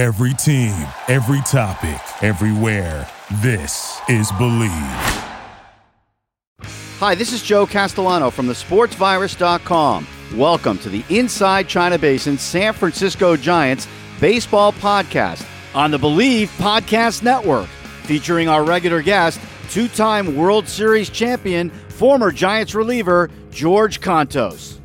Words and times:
Every 0.00 0.32
team, 0.32 0.88
every 1.08 1.42
topic, 1.42 2.00
everywhere. 2.24 3.06
This 3.42 4.00
is 4.08 4.32
Bleav. 4.32 4.70
Hi, 7.00 7.14
this 7.14 7.34
is 7.34 7.42
Joe 7.42 7.66
Castellano 7.66 8.30
from 8.30 8.46
the 8.46 8.54
sportsvirus.com. 8.54 10.06
Welcome 10.36 10.78
to 10.78 10.88
the 10.88 11.04
Inside 11.10 11.68
China 11.68 11.98
Basin 11.98 12.38
San 12.38 12.72
Francisco 12.72 13.36
Giants 13.36 13.86
baseball 14.20 14.72
podcast 14.72 15.46
on 15.74 15.90
the 15.90 15.98
Bleav 15.98 16.46
Podcast 16.56 17.22
Network, 17.22 17.68
featuring 18.04 18.48
our 18.48 18.64
regular 18.64 19.02
guest, 19.02 19.38
two 19.68 19.86
time 19.86 20.34
World 20.34 20.66
Series 20.66 21.10
champion, 21.10 21.68
former 21.68 22.32
Giants 22.32 22.74
reliever 22.74 23.28
George 23.50 24.00
Kontos. 24.00 24.79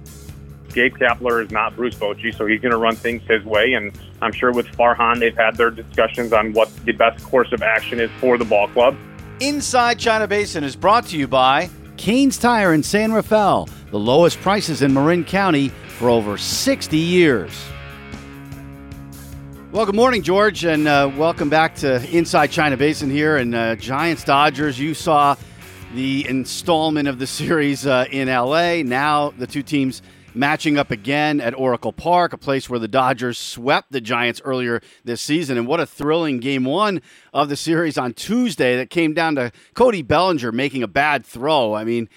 Gabe 0.76 0.94
Kapler 0.94 1.42
is 1.42 1.52
not 1.52 1.73
Bruce 1.73 1.96
Bochy, 1.96 2.36
so 2.36 2.46
he's 2.46 2.60
going 2.60 2.73
to 2.73 2.78
run 2.78 2.98
things 2.98 3.24
his 3.30 3.44
way. 3.46 3.74
And 3.74 3.98
I'm 4.21 4.34
sure 4.34 4.52
with 4.52 4.68
Farhan, 4.68 5.20
they've 5.20 5.36
had 5.36 5.55
their 5.55 5.71
discussions 5.71 6.34
on 6.34 6.52
what 6.52 6.70
the 6.84 6.92
best 6.92 7.24
course 7.24 7.54
of 7.54 7.64
action 7.64 8.01
is 8.01 8.11
for 8.20 8.38
the 8.38 8.43
ball 8.43 8.68
club. 8.68 8.98
Inside 9.39 10.00
China 10.00 10.28
Basin 10.28 10.65
is 10.65 10.75
brought 10.75 11.06
to 11.07 11.18
you 11.18 11.29
by 11.29 11.70
Kane's 11.96 12.38
Tire 12.38 12.74
in 12.74 12.84
San 12.84 13.14
Rafael, 13.14 13.70
the 13.92 13.98
lowest 13.98 14.38
prices 14.42 14.82
in 14.82 14.93
Marin 14.93 15.24
County 15.24 15.70
for 15.98 16.10
over 16.10 16.38
60 16.38 16.98
years. 16.98 17.57
Well, 19.71 19.86
good 19.86 19.96
morning, 19.96 20.23
George, 20.23 20.65
and 20.65 20.89
uh, 20.89 21.10
welcome 21.15 21.50
back 21.50 21.76
to 21.76 22.06
Inside 22.10 22.48
China 22.48 22.76
Basin 22.76 23.10
here. 23.10 23.37
And 23.37 23.56
uh, 23.56 23.78
Giants 23.78 24.26
Dodgers, 24.26 24.78
you 24.78 24.93
saw 24.93 25.37
the 25.93 26.28
installment 26.28 27.07
of 27.07 27.18
the 27.18 27.28
series 27.28 27.87
uh, 27.87 28.07
in 28.12 28.28
LA. 28.28 28.82
Now 28.84 29.29
the 29.37 29.48
two 29.48 29.64
teams 29.64 30.01
matching 30.36 30.78
up 30.78 30.92
again 30.92 31.39
at 31.39 31.57
Oracle 31.57 31.94
Park, 31.94 32.34
a 32.34 32.38
place 32.38 32.70
where 32.70 32.80
the 32.80 32.88
Dodgers 32.88 33.38
swept 33.38 33.92
the 33.92 34.02
Giants 34.02 34.42
earlier 34.44 34.81
this 35.03 35.22
season. 35.22 35.58
And 35.58 35.67
what 35.67 35.80
a 35.80 35.86
thrilling 35.86 36.39
game 36.39 36.66
one 36.66 37.02
of 37.34 37.50
the 37.50 37.56
series 37.56 37.98
on 37.98 38.14
Tuesday 38.14 38.78
that 38.78 38.90
came 38.90 39.14
down 39.14 39.36
to 39.36 39.52
Cody 39.74 40.02
Bellinger 40.02 40.52
making 40.52 40.84
a 40.84 40.88
bad 40.88 41.26
throw. 41.26 41.74
I 41.74 41.84
mean, 41.84 42.09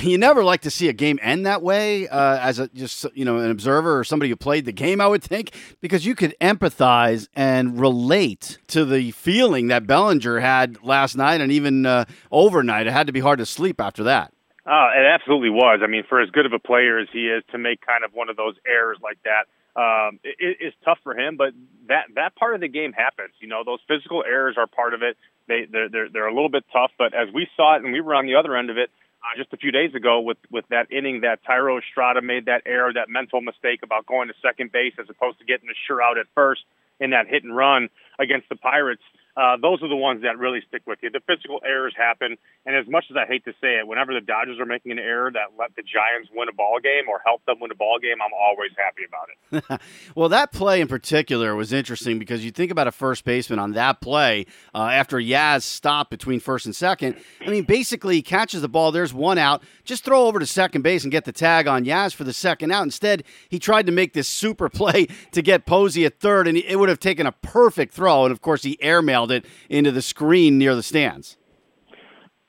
you 0.00 0.18
never 0.18 0.44
like 0.44 0.60
to 0.62 0.70
see 0.70 0.88
a 0.88 0.92
game 0.92 1.18
end 1.22 1.46
that 1.46 1.62
way 1.62 2.06
uh, 2.08 2.38
as 2.38 2.58
a 2.58 2.68
just 2.68 3.06
you 3.14 3.24
know 3.24 3.38
an 3.38 3.50
observer 3.50 3.98
or 3.98 4.04
somebody 4.04 4.28
who 4.28 4.36
played 4.36 4.64
the 4.64 4.72
game 4.72 5.00
i 5.00 5.06
would 5.06 5.22
think 5.22 5.52
because 5.80 6.04
you 6.04 6.14
could 6.14 6.34
empathize 6.40 7.28
and 7.34 7.80
relate 7.80 8.58
to 8.66 8.84
the 8.84 9.10
feeling 9.12 9.68
that 9.68 9.86
bellinger 9.86 10.40
had 10.40 10.82
last 10.82 11.16
night 11.16 11.40
and 11.40 11.50
even 11.50 11.86
uh, 11.86 12.04
overnight 12.30 12.86
it 12.86 12.92
had 12.92 13.06
to 13.06 13.12
be 13.12 13.20
hard 13.20 13.38
to 13.38 13.46
sleep 13.46 13.80
after 13.80 14.02
that 14.02 14.32
uh, 14.70 14.88
it 14.94 15.04
absolutely 15.04 15.50
was. 15.50 15.80
I 15.82 15.88
mean, 15.88 16.04
for 16.08 16.20
as 16.20 16.30
good 16.30 16.46
of 16.46 16.52
a 16.52 16.60
player 16.60 17.00
as 17.00 17.08
he 17.12 17.26
is, 17.26 17.42
to 17.50 17.58
make 17.58 17.84
kind 17.84 18.04
of 18.04 18.14
one 18.14 18.30
of 18.30 18.36
those 18.36 18.54
errors 18.64 18.98
like 19.02 19.18
that 19.24 19.50
um, 19.76 20.18
it, 20.22 20.74
tough 20.84 20.98
for 21.02 21.18
him. 21.18 21.36
But 21.36 21.54
that 21.88 22.06
that 22.14 22.36
part 22.36 22.54
of 22.54 22.60
the 22.60 22.68
game 22.68 22.92
happens. 22.92 23.34
You 23.40 23.48
know, 23.48 23.62
those 23.64 23.80
physical 23.88 24.24
errors 24.26 24.56
are 24.58 24.66
part 24.66 24.94
of 24.94 25.02
it. 25.02 25.16
They 25.48 25.66
they're 25.70 25.88
they're, 25.88 26.08
they're 26.08 26.28
a 26.28 26.34
little 26.34 26.48
bit 26.48 26.64
tough. 26.72 26.92
But 26.98 27.14
as 27.14 27.32
we 27.34 27.48
saw 27.56 27.76
it, 27.76 27.84
and 27.84 27.92
we 27.92 28.00
were 28.00 28.14
on 28.14 28.26
the 28.26 28.36
other 28.36 28.56
end 28.56 28.70
of 28.70 28.78
it 28.78 28.90
uh, 29.22 29.36
just 29.36 29.52
a 29.52 29.56
few 29.56 29.70
days 29.70 29.94
ago 29.94 30.20
with 30.20 30.38
with 30.50 30.64
that 30.70 30.90
inning 30.90 31.22
that 31.22 31.40
Thairo 31.44 31.78
Estrada 31.78 32.22
made 32.22 32.46
that 32.46 32.62
error, 32.66 32.92
that 32.92 33.08
mental 33.08 33.40
mistake 33.40 33.80
about 33.82 34.06
going 34.06 34.28
to 34.28 34.34
second 34.42 34.72
base 34.72 34.94
as 35.00 35.06
opposed 35.08 35.38
to 35.38 35.44
getting 35.44 35.68
a 35.68 35.76
sure 35.86 36.02
out 36.02 36.18
at 36.18 36.26
first 36.34 36.62
in 36.98 37.10
that 37.10 37.28
hit 37.28 37.44
and 37.44 37.56
run 37.56 37.88
against 38.18 38.48
the 38.48 38.56
Pirates 38.56 39.02
uh, 39.36 39.56
those 39.60 39.82
are 39.82 39.88
the 39.88 39.96
ones 39.96 40.22
that 40.22 40.38
really 40.38 40.60
stick 40.68 40.82
with 40.86 40.98
you. 41.02 41.10
The 41.10 41.20
physical 41.26 41.60
errors 41.64 41.94
happen, 41.96 42.36
and 42.66 42.76
as 42.76 42.86
much 42.88 43.04
as 43.10 43.16
I 43.16 43.26
hate 43.26 43.44
to 43.44 43.52
say 43.60 43.78
it, 43.78 43.86
whenever 43.86 44.12
the 44.12 44.20
Dodgers 44.20 44.58
are 44.58 44.66
making 44.66 44.92
an 44.92 44.98
error 44.98 45.30
that 45.32 45.58
let 45.58 45.74
the 45.76 45.82
Giants 45.82 46.30
win 46.34 46.48
a 46.48 46.52
ball 46.52 46.78
game 46.82 47.08
or 47.08 47.20
help 47.24 47.44
them 47.46 47.56
win 47.60 47.70
a 47.70 47.74
ball 47.74 47.98
game, 48.00 48.16
I'm 48.24 48.32
always 48.34 48.70
happy 48.76 49.02
about 49.06 49.28
it. 49.30 49.80
well, 50.14 50.28
that 50.28 50.52
play 50.52 50.80
in 50.80 50.88
particular 50.88 51.54
was 51.54 51.72
interesting 51.72 52.18
because 52.18 52.44
you 52.44 52.50
think 52.50 52.70
about 52.70 52.86
a 52.86 52.92
first 52.92 53.24
baseman 53.24 53.58
on 53.58 53.72
that 53.72 54.00
play 54.00 54.46
uh, 54.74 54.88
after 54.88 55.18
Yaz 55.18 55.62
stopped 55.62 56.10
between 56.10 56.40
first 56.40 56.66
and 56.66 56.74
second. 56.74 57.16
I 57.40 57.50
mean, 57.50 57.64
basically, 57.64 58.16
he 58.16 58.22
catches 58.22 58.62
the 58.62 58.68
ball. 58.68 58.92
There's 58.92 59.14
one 59.14 59.38
out. 59.38 59.62
Just 59.84 60.04
throw 60.04 60.26
over 60.26 60.38
to 60.38 60.46
second 60.46 60.82
base 60.82 61.04
and 61.04 61.12
get 61.12 61.24
the 61.24 61.32
tag 61.32 61.66
on 61.66 61.84
Yaz 61.84 62.14
for 62.14 62.24
the 62.24 62.32
second 62.32 62.72
out. 62.72 62.82
Instead, 62.82 63.24
he 63.48 63.58
tried 63.58 63.86
to 63.86 63.92
make 63.92 64.12
this 64.12 64.28
super 64.28 64.68
play 64.80 65.06
to 65.32 65.42
get 65.42 65.66
Posey 65.66 66.04
at 66.04 66.18
third, 66.18 66.48
and 66.48 66.56
it 66.56 66.76
would 66.78 66.88
have 66.88 67.00
taken 67.00 67.26
a 67.26 67.32
perfect 67.32 67.94
throw. 67.94 68.24
And 68.24 68.32
of 68.32 68.40
course, 68.40 68.62
he 68.62 68.76
airmailed 68.78 69.19
it 69.28 69.44
into 69.68 69.92
the 69.92 70.02
screen 70.02 70.56
near 70.56 70.74
the 70.74 70.82
stands. 70.82 71.36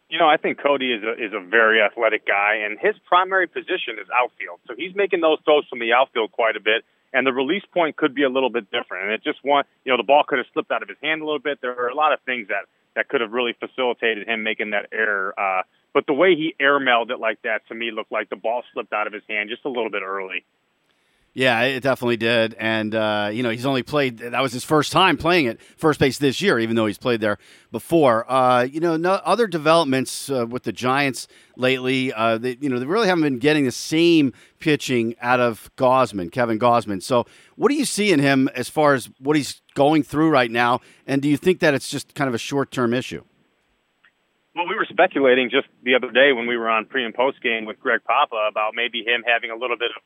You 0.09 0.19
know, 0.19 0.27
I 0.27 0.37
think 0.37 0.59
Cody 0.61 0.91
is 0.91 1.03
a, 1.03 1.13
is 1.13 1.31
a 1.33 1.39
very 1.39 1.81
athletic 1.81 2.27
guy, 2.27 2.55
and 2.65 2.77
his 2.79 2.95
primary 3.07 3.47
position 3.47 3.95
is 3.99 4.07
outfield. 4.11 4.59
So 4.67 4.75
he's 4.77 4.93
making 4.93 5.21
those 5.21 5.39
throws 5.45 5.65
from 5.69 5.79
the 5.79 5.93
outfield 5.93 6.33
quite 6.33 6.57
a 6.57 6.59
bit, 6.59 6.83
and 7.13 7.25
the 7.25 7.31
release 7.31 7.63
point 7.73 7.95
could 7.95 8.13
be 8.13 8.23
a 8.23 8.29
little 8.29 8.49
bit 8.49 8.69
different. 8.71 9.05
And 9.05 9.13
it 9.13 9.23
just 9.23 9.39
one, 9.43 9.63
you 9.85 9.91
know, 9.91 9.97
the 9.97 10.03
ball 10.03 10.23
could 10.27 10.37
have 10.37 10.47
slipped 10.53 10.71
out 10.71 10.83
of 10.83 10.89
his 10.89 10.97
hand 11.01 11.21
a 11.21 11.25
little 11.25 11.39
bit. 11.39 11.59
There 11.61 11.77
are 11.79 11.87
a 11.87 11.95
lot 11.95 12.13
of 12.13 12.19
things 12.25 12.49
that 12.49 12.65
that 12.95 13.07
could 13.07 13.21
have 13.21 13.31
really 13.31 13.53
facilitated 13.59 14.27
him 14.27 14.43
making 14.43 14.71
that 14.71 14.87
error. 14.91 15.33
Uh, 15.39 15.63
but 15.93 16.05
the 16.07 16.13
way 16.13 16.35
he 16.35 16.55
airmailed 16.59 17.09
it 17.09 17.19
like 17.19 17.41
that 17.43 17.67
to 17.67 17.75
me 17.75 17.91
looked 17.91 18.11
like 18.11 18.29
the 18.29 18.35
ball 18.35 18.63
slipped 18.73 18.93
out 18.93 19.07
of 19.07 19.13
his 19.13 19.23
hand 19.29 19.49
just 19.49 19.65
a 19.65 19.69
little 19.69 19.89
bit 19.89 20.01
early. 20.03 20.45
Yeah, 21.33 21.61
it 21.61 21.81
definitely 21.81 22.17
did. 22.17 22.55
And, 22.55 22.93
uh, 22.93 23.29
you 23.31 23.41
know, 23.41 23.51
he's 23.51 23.65
only 23.65 23.83
played, 23.83 24.17
that 24.17 24.41
was 24.41 24.51
his 24.51 24.65
first 24.65 24.91
time 24.91 25.15
playing 25.15 25.47
at 25.47 25.61
first 25.77 25.97
base 25.97 26.17
this 26.17 26.41
year, 26.41 26.59
even 26.59 26.75
though 26.75 26.87
he's 26.87 26.97
played 26.97 27.21
there 27.21 27.37
before. 27.71 28.29
Uh, 28.29 28.63
you 28.63 28.81
know, 28.81 28.97
no, 28.97 29.13
other 29.23 29.47
developments 29.47 30.29
uh, 30.29 30.45
with 30.45 30.63
the 30.63 30.73
Giants 30.73 31.29
lately, 31.55 32.11
uh, 32.11 32.37
they, 32.37 32.57
you 32.59 32.67
know, 32.67 32.79
they 32.79 32.85
really 32.85 33.07
haven't 33.07 33.23
been 33.23 33.39
getting 33.39 33.63
the 33.63 33.71
same 33.71 34.33
pitching 34.59 35.15
out 35.21 35.39
of 35.39 35.71
Gausman, 35.77 36.33
Kevin 36.33 36.59
Gausman. 36.59 37.01
So, 37.01 37.25
what 37.55 37.69
do 37.69 37.75
you 37.75 37.85
see 37.85 38.11
in 38.11 38.19
him 38.19 38.49
as 38.53 38.67
far 38.67 38.93
as 38.93 39.09
what 39.19 39.37
he's 39.37 39.61
going 39.73 40.03
through 40.03 40.31
right 40.31 40.51
now? 40.51 40.81
And 41.07 41.21
do 41.21 41.29
you 41.29 41.37
think 41.37 41.59
that 41.61 41.73
it's 41.73 41.89
just 41.89 42.13
kind 42.13 42.27
of 42.27 42.33
a 42.33 42.39
short 42.39 42.71
term 42.71 42.93
issue? 42.93 43.23
Well, 44.53 44.67
we 44.67 44.75
were 44.75 44.87
speculating 44.89 45.49
just 45.49 45.67
the 45.83 45.95
other 45.95 46.11
day 46.11 46.33
when 46.33 46.45
we 46.45 46.57
were 46.57 46.69
on 46.69 46.85
pre 46.85 47.05
and 47.05 47.13
post 47.13 47.41
game 47.41 47.63
with 47.63 47.79
Greg 47.79 48.01
Papa 48.05 48.49
about 48.51 48.73
maybe 48.75 48.99
him 48.99 49.23
having 49.25 49.49
a 49.49 49.55
little 49.55 49.77
bit 49.77 49.91
of 49.95 50.03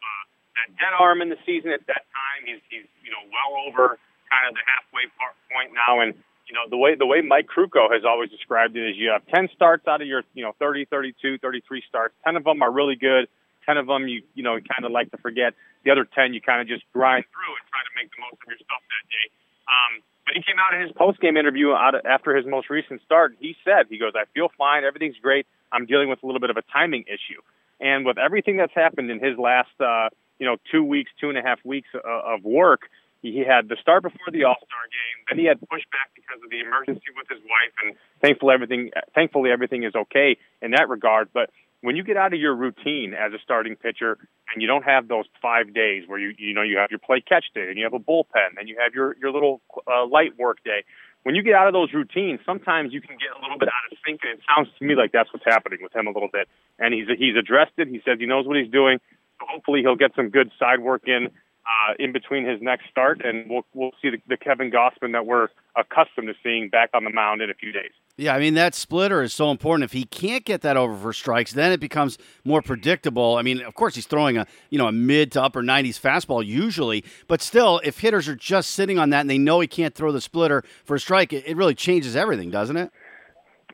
that 0.56 0.72
dead 0.80 0.96
arm 0.98 1.22
in 1.22 1.30
the 1.30 1.40
season 1.46 1.72
at 1.72 1.86
that 1.88 2.08
time. 2.12 2.42
He's 2.48 2.62
he's 2.70 2.88
you 3.04 3.12
know 3.12 3.24
well 3.30 3.68
over 3.68 4.00
kind 4.32 4.46
of 4.50 4.56
the 4.56 4.64
halfway 4.66 5.08
point 5.52 5.76
now, 5.76 6.02
and 6.02 6.16
you 6.48 6.54
know 6.56 6.66
the 6.70 6.78
way 6.78 6.96
the 6.96 7.06
way 7.06 7.22
Mike 7.22 7.48
Krukow 7.48 7.92
has 7.92 8.04
always 8.04 8.30
described 8.30 8.76
it 8.76 8.84
is 8.84 8.96
you 8.98 9.10
have 9.12 9.26
10 9.28 9.50
starts 9.54 9.88
out 9.88 10.02
of 10.02 10.08
your 10.08 10.24
you 10.34 10.44
know 10.44 10.56
30, 10.60 10.86
32, 10.86 11.38
33 11.40 11.84
starts. 11.88 12.14
10 12.24 12.36
of 12.36 12.44
them 12.44 12.62
are 12.62 12.72
really 12.72 12.96
good. 12.96 13.28
10 13.66 13.78
of 13.78 13.88
them 13.88 14.08
you 14.08 14.24
you 14.34 14.44
know 14.44 14.58
kind 14.60 14.86
of 14.86 14.92
like 14.92 15.12
to 15.12 15.18
forget. 15.18 15.54
The 15.84 15.92
other 15.92 16.06
10 16.06 16.34
you 16.34 16.42
kind 16.42 16.62
of 16.62 16.68
just 16.68 16.84
grind 16.94 17.26
through 17.30 17.54
and 17.54 17.66
try 17.70 17.82
to 17.84 17.94
make 17.96 18.10
the 18.12 18.20
most 18.24 18.42
of 18.42 18.48
your 18.48 18.58
stuff 18.58 18.82
that 18.82 19.06
day. 19.12 19.28
Um, 19.66 20.02
but 20.26 20.34
he 20.34 20.42
came 20.42 20.58
out 20.58 20.74
in 20.74 20.82
his 20.82 20.92
post 20.92 21.22
game 21.22 21.38
interview 21.38 21.72
out 21.74 21.94
of, 21.94 22.06
after 22.06 22.36
his 22.36 22.46
most 22.46 22.70
recent 22.70 23.02
start. 23.06 23.38
He 23.40 23.56
said, 23.64 23.86
he 23.90 23.98
goes, 23.98 24.14
I 24.16 24.26
feel 24.34 24.50
fine. 24.58 24.84
Everything's 24.84 25.18
great. 25.22 25.46
I'm 25.72 25.86
dealing 25.86 26.10
with 26.10 26.24
a 26.24 26.26
little 26.26 26.42
bit 26.42 26.50
of 26.50 26.58
a 26.58 26.64
timing 26.74 27.06
issue. 27.08 27.42
And 27.80 28.06
with 28.06 28.18
everything 28.18 28.58
that's 28.58 28.74
happened 28.74 29.12
in 29.12 29.20
his 29.20 29.38
last, 29.38 29.70
uh, 29.80 30.10
you 30.40 30.46
know, 30.46 30.58
two 30.72 30.84
weeks, 30.84 31.12
two 31.20 31.30
and 31.30 31.38
a 31.38 31.42
half 31.42 31.60
weeks 31.64 31.90
uh, 31.94 32.00
of 32.04 32.44
work. 32.44 32.90
He 33.22 33.40
had 33.40 33.70
the 33.70 33.78
start 33.82 34.04
before 34.04 34.30
the 34.32 34.44
All 34.44 34.58
Star 34.58 34.86
game. 34.86 35.18
Then 35.30 35.40
he 35.40 35.46
had 35.46 35.60
pushback 35.60 36.14
because 36.14 36.38
of 36.44 36.50
the 36.52 36.60
emergency 36.60 37.10
with 37.18 37.28
his 37.28 37.42
wife, 37.42 37.74
and 37.84 37.96
thankfully 38.22 38.54
everything 38.54 38.92
thankfully 39.16 39.50
everything 39.50 39.84
is 39.84 39.96
okay 39.96 40.38
in 40.62 40.72
that 40.72 40.90
regard. 40.90 41.30
But 41.34 41.50
when 41.86 41.96
you 41.96 42.04
get 42.04 42.18
out 42.18 42.34
of 42.34 42.40
your 42.40 42.56
routine 42.56 43.14
as 43.14 43.32
a 43.34 43.38
starting 43.44 43.76
pitcher 43.76 44.18
and 44.52 44.62
you 44.62 44.68
don't 44.68 44.84
have 44.84 45.08
those 45.08 45.26
five 45.40 45.74
days 45.74 46.04
where 46.08 46.20
you 46.20 46.34
you 46.38 46.54
know 46.54 46.64
you 46.64 46.78
have 46.78 46.90
your 46.90 47.00
play 47.00 47.22
catch 47.22 47.46
day 47.54 47.70
and 47.70 47.78
you 47.78 47.84
have 47.84 47.94
a 47.94 48.00
bullpen 48.00 48.58
and 48.58 48.68
you 48.68 48.76
have 48.82 48.94
your 48.94 49.16
your 49.22 49.32
little 49.32 49.62
uh, 49.88 50.06
light 50.06 50.38
work 50.38 50.64
day 50.64 50.84
when 51.24 51.36
you 51.36 51.44
get 51.44 51.54
out 51.54 51.68
of 51.68 51.74
those 51.74 51.94
routines 51.94 52.40
sometimes 52.46 52.94
you 52.94 53.02
can 53.02 53.18
get 53.18 53.30
a 53.38 53.42
little 53.42 53.58
bit 53.60 53.70
out 53.70 53.92
of 53.92 53.98
sync 54.06 54.20
and 54.24 54.40
it 54.40 54.44
sounds 54.50 54.68
to 54.80 54.86
me 54.86 54.96
like 54.96 55.12
that's 55.12 55.32
what's 55.32 55.46
happening 55.46 55.80
with 55.82 55.96
him 55.96 56.08
a 56.08 56.12
little 56.12 56.30
bit 56.32 56.48
and 56.80 56.94
he's 56.94 57.06
he's 57.20 57.36
addressed 57.38 57.74
it 57.78 57.88
he 57.88 58.02
says 58.04 58.18
he 58.20 58.26
knows 58.26 58.48
what 58.48 58.58
he's 58.58 58.72
doing 58.72 59.00
hopefully 59.40 59.82
he'll 59.82 59.96
get 59.96 60.12
some 60.16 60.30
good 60.30 60.52
side 60.60 60.80
work 60.80 61.04
in 61.08 61.30
uh, 61.66 61.94
in 61.98 62.12
between 62.12 62.48
his 62.48 62.62
next 62.62 62.90
start, 62.90 63.22
and 63.24 63.50
we'll 63.50 63.66
we'll 63.74 63.92
see 64.02 64.12
the, 64.12 64.18
the 64.28 64.38
Kevin 64.38 64.72
Gausman 64.72 65.14
that 65.14 65.26
we're 65.26 65.48
accustomed 65.76 66.28
to 66.28 66.34
seeing 66.44 66.70
back 66.70 66.92
on 66.94 67.04
the 67.04 67.10
mound 67.10 67.42
in 67.42 67.50
a 67.50 67.56
few 67.56 67.72
days. 67.72 67.92
Yeah, 68.18 68.36
I 68.36 68.40
mean 68.40 68.54
that 68.54 68.76
splitter 68.76 69.24
is 69.24 69.34
so 69.34 69.50
important. 69.50 69.84
If 69.84 69.92
he 69.92 70.06
can't 70.06 70.46
get 70.46 70.62
that 70.62 70.78
over 70.78 70.96
for 70.96 71.12
strikes, 71.12 71.54
then 71.54 71.72
it 71.72 71.80
becomes 71.80 72.18
more 72.44 72.62
predictable. 72.62 73.36
I 73.36 73.42
mean, 73.42 73.62
of 73.62 73.74
course, 73.74 73.96
he's 73.96 74.06
throwing 74.06 74.38
a 74.38 74.46
you 74.70 74.78
know 74.78 74.88
a 74.88 74.92
mid 74.92 75.32
to 75.34 75.44
upper 75.44 75.64
90s 75.64 76.00
fastball 76.00 76.46
usually, 76.46 77.04
but 77.28 77.42
still, 77.42 77.82
if 77.84 78.00
hitters 78.00 78.28
are 78.28 78.36
just 78.36 78.72
sitting 78.72 79.00
on 79.00 79.10
that 79.10 79.22
and 79.22 79.30
they 79.30 79.40
know 79.40 79.60
he 79.60 79.68
can't 79.68 79.96
throw 79.96 80.12
the 80.12 80.22
splitter 80.22 80.64
for 80.84 80.96
a 80.96 81.00
strike, 81.00 81.34
it, 81.34 81.48
it 81.48 81.58
really 81.58 81.76
changes 81.76 82.16
everything, 82.16 82.52
doesn't 82.52 82.78
it? 82.78 82.92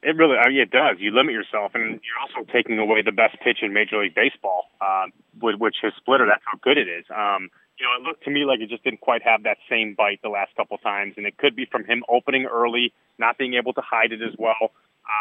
It 0.03 0.17
really, 0.17 0.37
I 0.37 0.49
mean, 0.49 0.59
it 0.59 0.71
does. 0.71 0.97
You 0.97 1.11
limit 1.11 1.33
yourself, 1.33 1.73
and 1.75 2.01
you're 2.01 2.21
also 2.21 2.49
taking 2.51 2.79
away 2.79 3.03
the 3.03 3.11
best 3.11 3.37
pitch 3.43 3.59
in 3.61 3.71
Major 3.71 4.01
League 4.01 4.15
Baseball, 4.15 4.65
uh, 4.81 5.05
which 5.39 5.75
his 5.81 5.93
splitter. 5.97 6.25
That's 6.25 6.41
how 6.45 6.57
good 6.61 6.77
it 6.77 6.87
is. 6.89 7.05
Um, 7.13 7.49
you 7.77 7.85
know, 7.85 7.93
it 7.97 8.07
looked 8.07 8.23
to 8.25 8.31
me 8.31 8.45
like 8.45 8.59
it 8.61 8.69
just 8.69 8.83
didn't 8.83 9.01
quite 9.01 9.21
have 9.21 9.43
that 9.43 9.57
same 9.69 9.93
bite 9.93 10.19
the 10.23 10.29
last 10.29 10.55
couple 10.55 10.77
times, 10.79 11.13
and 11.17 11.27
it 11.27 11.37
could 11.37 11.55
be 11.55 11.65
from 11.65 11.85
him 11.85 12.03
opening 12.09 12.45
early, 12.45 12.93
not 13.19 13.37
being 13.37 13.53
able 13.53 13.73
to 13.73 13.81
hide 13.81 14.11
it 14.11 14.21
as 14.21 14.33
well, 14.39 14.71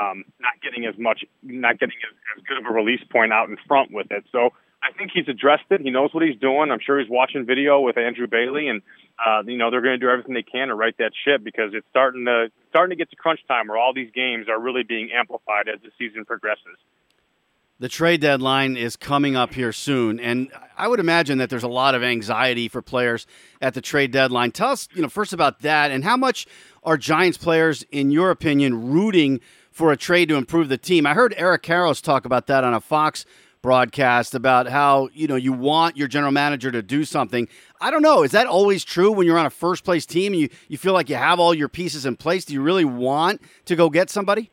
um, 0.00 0.25
not 0.41 0.53
getting 0.62 0.87
as 0.87 0.97
much, 0.99 1.25
not 1.43 1.79
getting 1.79 1.97
as, 2.09 2.17
as 2.37 2.44
good 2.44 2.59
of 2.59 2.65
a 2.65 2.73
release 2.73 3.00
point 3.11 3.33
out 3.33 3.49
in 3.49 3.56
front 3.69 3.93
with 3.93 4.11
it. 4.11 4.25
So 4.33 4.50
I 4.82 4.93
think 4.93 5.11
he's 5.12 5.29
addressed 5.29 5.65
it. 5.71 5.82
He 5.82 5.91
knows 5.91 6.11
what 6.12 6.27
he's 6.27 6.38
doing. 6.38 6.71
I'm 6.71 6.79
sure 6.85 6.99
he's 6.99 7.11
watching 7.11 7.44
video 7.44 7.81
with 7.81 7.99
Andrew 7.99 8.27
Bailey, 8.27 8.69
and 8.69 8.81
uh, 9.25 9.43
you 9.47 9.59
know 9.59 9.71
they're 9.71 9.82
going 9.82 9.99
to 9.99 10.05
do 10.05 10.09
everything 10.09 10.35
they 10.35 10.43
can 10.43 10.69
to 10.69 10.75
right 10.75 10.97
that 10.99 11.12
ship 11.25 11.44
because 11.44 11.73
it's 11.75 11.87
starting 11.91 12.25
to 12.25 12.50
starting 12.71 12.91
to 12.91 12.97
get 12.97 13.11
to 13.11 13.17
crunch 13.17 13.41
time 13.47 13.69
where 13.69 13.77
all 13.77 13.93
these 13.93 14.11
games 14.15 14.49
are 14.49 14.59
really 14.59 14.82
being 14.82 15.11
amplified 15.12 15.69
as 15.69 15.81
the 15.82 15.91
season 15.99 16.25
progresses. 16.25 16.79
The 17.79 17.88
trade 17.88 18.21
deadline 18.21 18.77
is 18.77 18.97
coming 18.97 19.37
up 19.37 19.55
here 19.55 19.73
soon, 19.73 20.21
and 20.21 20.50
I 20.77 20.87
would 20.88 21.00
imagine 21.00 21.38
that 21.38 21.49
there's 21.49 21.62
a 21.62 21.69
lot 21.69 21.94
of 21.94 22.03
anxiety 22.03 22.69
for 22.69 22.83
players 22.83 23.26
at 23.61 23.73
the 23.75 23.81
trade 23.81 24.12
deadline. 24.12 24.53
Tell 24.53 24.71
us, 24.71 24.87
you 24.94 25.00
know, 25.00 25.09
first 25.09 25.33
about 25.33 25.61
that, 25.61 25.91
and 25.91 26.05
how 26.05 26.17
much 26.17 26.47
are 26.85 26.99
Giants 26.99 27.38
players, 27.38 27.83
in 27.91 28.11
your 28.11 28.31
opinion, 28.31 28.91
rooting 28.91 29.41
for 29.71 29.93
a 29.93 29.97
trade 29.97 30.29
to 30.29 30.37
improve 30.37 30.69
the 30.69 30.76
team? 30.76 31.06
I 31.06 31.15
heard 31.15 31.33
Eric 31.38 31.62
Karros 31.62 32.03
talk 32.03 32.26
about 32.26 32.47
that 32.49 32.65
on 32.65 32.75
a 32.75 32.81
Fox 32.81 33.25
broadcast 33.62 34.35
about 34.35 34.69
how 34.69 35.09
you 35.12 35.27
know 35.27 35.37
you 35.37 35.53
want 35.53 35.97
your 35.97 36.09
general 36.09 36.33
manager 36.33 36.71
to 36.71 36.83
do 36.83 37.05
something. 37.05 37.49
I 37.81 37.91
don't 37.91 38.03
know. 38.03 38.23
Is 38.23 38.33
that 38.33 38.47
always 38.47 38.85
true 38.85 39.12
when 39.12 39.27
you're 39.27 39.39
on 39.39 39.47
a 39.47 39.51
first 39.51 39.85
place 39.85 40.07
team 40.07 40.33
and 40.33 40.43
you, 40.43 40.49
you 40.69 40.79
feel 40.79 40.93
like 40.93 41.09
you 41.09 41.17
have 41.17 41.39
all 41.41 41.55
your 41.55 41.69
pieces 41.69 42.07
in 42.07 42.17
place? 42.17 42.45
Do 42.45 42.55
you 42.55 42.62
really 42.62 42.85
want 42.85 43.41
to 43.67 43.77
go 43.77 43.91
get 43.91 44.11
somebody? 44.11 44.51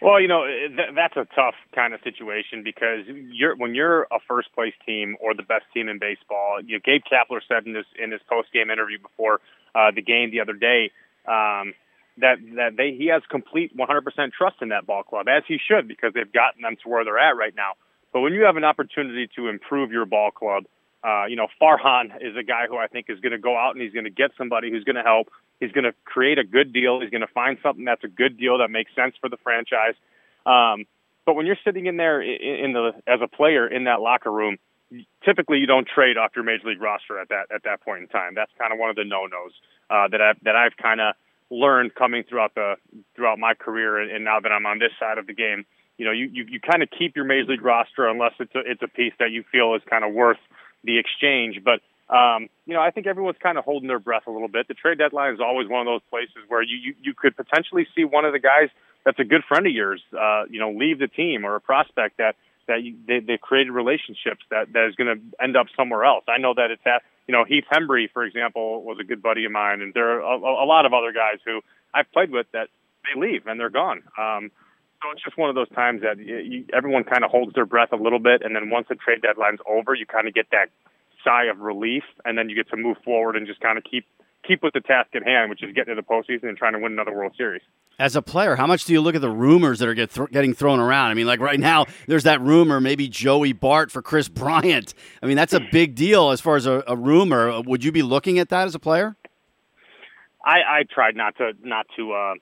Well, 0.00 0.20
you 0.20 0.28
know 0.28 0.46
th- 0.46 0.94
that's 0.94 1.16
a 1.16 1.26
tough 1.34 1.54
kind 1.74 1.92
of 1.92 2.00
situation 2.04 2.62
because 2.62 3.00
you're 3.06 3.56
when 3.56 3.74
you're 3.74 4.02
a 4.04 4.18
first 4.28 4.52
place 4.54 4.74
team 4.86 5.16
or 5.20 5.34
the 5.34 5.42
best 5.42 5.64
team 5.74 5.88
in 5.88 5.98
baseball. 5.98 6.60
You 6.64 6.76
know, 6.76 6.80
Gabe 6.84 7.02
Kapler 7.10 7.40
said 7.48 7.66
in 7.66 7.72
this 7.72 7.86
in 8.00 8.12
his 8.12 8.20
post 8.28 8.52
game 8.52 8.70
interview 8.70 8.98
before 9.00 9.40
uh, 9.74 9.90
the 9.94 10.02
game 10.02 10.30
the 10.30 10.40
other 10.40 10.52
day 10.52 10.92
um, 11.26 11.74
that 12.20 12.38
that 12.56 12.76
they 12.76 12.94
he 12.96 13.06
has 13.06 13.22
complete 13.30 13.76
100% 13.76 14.32
trust 14.32 14.56
in 14.60 14.68
that 14.68 14.86
ball 14.86 15.02
club 15.02 15.26
as 15.28 15.42
he 15.46 15.58
should 15.58 15.88
because 15.88 16.12
they've 16.14 16.32
gotten 16.32 16.62
them 16.62 16.76
to 16.82 16.88
where 16.88 17.04
they're 17.04 17.18
at 17.18 17.36
right 17.36 17.54
now. 17.56 17.72
But 18.12 18.20
when 18.20 18.32
you 18.32 18.44
have 18.44 18.56
an 18.56 18.64
opportunity 18.64 19.28
to 19.36 19.48
improve 19.48 19.92
your 19.92 20.06
ball 20.06 20.30
club, 20.30 20.64
uh, 21.04 21.26
you 21.26 21.36
know, 21.36 21.46
Farhan 21.60 22.16
is 22.20 22.36
a 22.36 22.42
guy 22.42 22.66
who 22.68 22.76
I 22.76 22.86
think 22.86 23.06
is 23.08 23.20
going 23.20 23.32
to 23.32 23.38
go 23.38 23.56
out 23.56 23.74
and 23.74 23.82
he's 23.82 23.92
going 23.92 24.04
to 24.04 24.10
get 24.10 24.32
somebody 24.36 24.70
who's 24.70 24.84
going 24.84 24.96
to 24.96 25.02
help. 25.02 25.28
He's 25.60 25.72
going 25.72 25.84
to 25.84 25.92
create 26.04 26.38
a 26.38 26.44
good 26.44 26.72
deal. 26.72 27.00
He's 27.00 27.10
going 27.10 27.20
to 27.20 27.32
find 27.32 27.58
something 27.62 27.84
that's 27.84 28.04
a 28.04 28.08
good 28.08 28.38
deal 28.38 28.58
that 28.58 28.70
makes 28.70 28.94
sense 28.94 29.14
for 29.20 29.28
the 29.28 29.36
franchise. 29.42 29.94
Um, 30.46 30.86
but 31.26 31.34
when 31.34 31.46
you're 31.46 31.58
sitting 31.64 31.86
in 31.86 31.98
there 31.98 32.22
in 32.22 32.72
the 32.72 32.92
as 33.06 33.20
a 33.22 33.28
player 33.28 33.66
in 33.66 33.84
that 33.84 34.00
locker 34.00 34.32
room, 34.32 34.56
typically 35.24 35.58
you 35.58 35.66
don't 35.66 35.86
trade 35.86 36.16
off 36.16 36.32
your 36.34 36.44
major 36.44 36.68
league 36.68 36.80
roster 36.80 37.18
at 37.18 37.28
that 37.28 37.54
at 37.54 37.64
that 37.64 37.82
point 37.82 38.00
in 38.00 38.08
time. 38.08 38.34
That's 38.34 38.50
kind 38.58 38.72
of 38.72 38.78
one 38.78 38.88
of 38.88 38.96
the 38.96 39.04
no 39.04 39.26
nos 39.26 39.52
uh, 39.90 40.08
that 40.08 40.22
I 40.22 40.32
that 40.42 40.56
I've 40.56 40.76
kind 40.76 41.00
of 41.00 41.14
learned 41.50 41.94
coming 41.94 42.24
throughout 42.28 42.54
the 42.54 42.74
throughout 43.14 43.38
my 43.38 43.54
career, 43.54 43.98
and 43.98 44.24
now 44.24 44.40
that 44.40 44.52
I'm 44.52 44.66
on 44.66 44.78
this 44.78 44.92
side 44.98 45.18
of 45.18 45.26
the 45.26 45.34
game. 45.34 45.64
You 45.96 46.04
know, 46.04 46.12
you 46.12 46.30
you, 46.32 46.44
you 46.48 46.60
kind 46.60 46.82
of 46.82 46.88
keep 46.96 47.16
your 47.16 47.24
major 47.24 47.50
league 47.50 47.64
roster 47.64 48.06
unless 48.06 48.32
it's 48.38 48.54
a, 48.54 48.60
it's 48.60 48.82
a 48.82 48.88
piece 48.88 49.14
that 49.18 49.30
you 49.32 49.44
feel 49.50 49.74
is 49.74 49.82
kind 49.90 50.04
of 50.04 50.14
worth 50.14 50.38
the 50.84 50.98
exchange. 50.98 51.60
But 51.64 51.80
um, 52.14 52.48
you 52.66 52.74
know, 52.74 52.80
I 52.80 52.90
think 52.90 53.06
everyone's 53.06 53.36
kind 53.42 53.58
of 53.58 53.64
holding 53.64 53.88
their 53.88 53.98
breath 53.98 54.22
a 54.26 54.30
little 54.30 54.48
bit. 54.48 54.68
The 54.68 54.74
trade 54.74 54.98
deadline 54.98 55.34
is 55.34 55.40
always 55.40 55.68
one 55.68 55.80
of 55.80 55.86
those 55.86 56.06
places 56.08 56.36
where 56.48 56.62
you 56.62 56.76
you, 56.76 56.94
you 57.02 57.14
could 57.14 57.36
potentially 57.36 57.86
see 57.96 58.04
one 58.04 58.24
of 58.24 58.32
the 58.32 58.38
guys 58.38 58.68
that's 59.04 59.18
a 59.18 59.24
good 59.24 59.42
friend 59.48 59.66
of 59.66 59.72
yours, 59.72 60.02
uh, 60.18 60.44
you 60.50 60.60
know, 60.60 60.70
leave 60.70 60.98
the 60.98 61.08
team 61.08 61.44
or 61.44 61.56
a 61.56 61.60
prospect 61.60 62.18
that 62.18 62.36
that 62.66 62.82
you, 62.82 62.94
they, 63.06 63.20
they've 63.20 63.40
created 63.40 63.72
relationships 63.72 64.42
that 64.50 64.72
that 64.72 64.86
is 64.88 64.94
going 64.94 65.08
to 65.16 65.42
end 65.42 65.56
up 65.56 65.66
somewhere 65.76 66.04
else. 66.04 66.24
I 66.28 66.38
know 66.38 66.54
that 66.54 66.70
it's 66.70 66.82
at 66.86 67.02
you 67.28 67.32
know 67.32 67.44
Heath 67.44 67.64
Hembree, 67.70 68.10
for 68.10 68.24
example, 68.24 68.82
was 68.82 68.98
a 69.00 69.04
good 69.04 69.22
buddy 69.22 69.44
of 69.44 69.52
mine, 69.52 69.82
and 69.82 69.94
there 69.94 70.20
are 70.20 70.20
a, 70.20 70.64
a 70.64 70.66
lot 70.66 70.86
of 70.86 70.92
other 70.92 71.12
guys 71.12 71.38
who 71.44 71.60
I've 71.94 72.10
played 72.10 72.30
with 72.30 72.46
that 72.52 72.68
they 73.04 73.20
leave 73.20 73.46
and 73.46 73.60
they're 73.60 73.70
gone. 73.70 74.02
Um, 74.18 74.50
so 75.02 75.10
it's 75.12 75.22
just 75.22 75.38
one 75.38 75.48
of 75.48 75.54
those 75.54 75.68
times 75.70 76.02
that 76.02 76.18
you, 76.18 76.64
everyone 76.74 77.04
kind 77.04 77.22
of 77.22 77.30
holds 77.30 77.54
their 77.54 77.66
breath 77.66 77.92
a 77.92 77.96
little 77.96 78.18
bit, 78.18 78.42
and 78.42 78.56
then 78.56 78.70
once 78.70 78.86
the 78.88 78.96
trade 78.96 79.22
deadline's 79.22 79.60
over, 79.68 79.94
you 79.94 80.06
kind 80.06 80.26
of 80.26 80.34
get 80.34 80.46
that 80.50 80.70
sigh 81.22 81.44
of 81.44 81.60
relief, 81.60 82.02
and 82.24 82.36
then 82.36 82.48
you 82.48 82.56
get 82.56 82.68
to 82.70 82.76
move 82.76 82.96
forward 83.04 83.36
and 83.36 83.46
just 83.46 83.60
kind 83.60 83.78
of 83.78 83.84
keep 83.84 84.06
keep 84.46 84.62
with 84.62 84.72
the 84.72 84.80
task 84.80 85.14
at 85.14 85.22
hand, 85.22 85.50
which 85.50 85.62
is 85.62 85.74
getting 85.74 85.94
to 85.94 86.00
the 86.00 86.06
postseason 86.06 86.48
and 86.48 86.56
trying 86.56 86.72
to 86.72 86.78
win 86.78 86.92
another 86.92 87.12
World 87.12 87.34
Series. 87.36 87.62
As 87.98 88.14
a 88.14 88.22
player, 88.22 88.54
how 88.54 88.66
much 88.66 88.84
do 88.84 88.92
you 88.92 89.00
look 89.00 89.16
at 89.16 89.20
the 89.20 89.30
rumors 89.30 89.80
that 89.80 89.88
are 89.88 89.94
get 89.94 90.12
th- 90.12 90.30
getting 90.30 90.54
thrown 90.54 90.78
around? 90.78 91.10
I 91.10 91.14
mean, 91.14 91.26
like 91.26 91.40
right 91.40 91.58
now, 91.58 91.86
there's 92.06 92.22
that 92.22 92.40
rumor 92.40 92.80
maybe 92.80 93.08
Joey 93.08 93.52
Bart 93.52 93.90
for 93.90 94.02
Kris 94.02 94.28
Bryant. 94.28 94.94
I 95.20 95.26
mean, 95.26 95.36
that's 95.36 95.52
a 95.52 95.60
big 95.72 95.96
deal 95.96 96.30
as 96.30 96.40
far 96.40 96.54
as 96.54 96.64
a, 96.64 96.84
a 96.86 96.94
rumor. 96.94 97.60
Would 97.62 97.82
you 97.82 97.90
be 97.90 98.02
looking 98.02 98.38
at 98.38 98.50
that 98.50 98.68
as 98.68 98.76
a 98.76 98.78
player? 98.78 99.16
I, 100.44 100.58
I 100.78 100.82
tried 100.88 101.16
not 101.16 101.36
to 101.38 101.52
not 101.62 101.86
to 101.96 102.12
uh, 102.12 102.34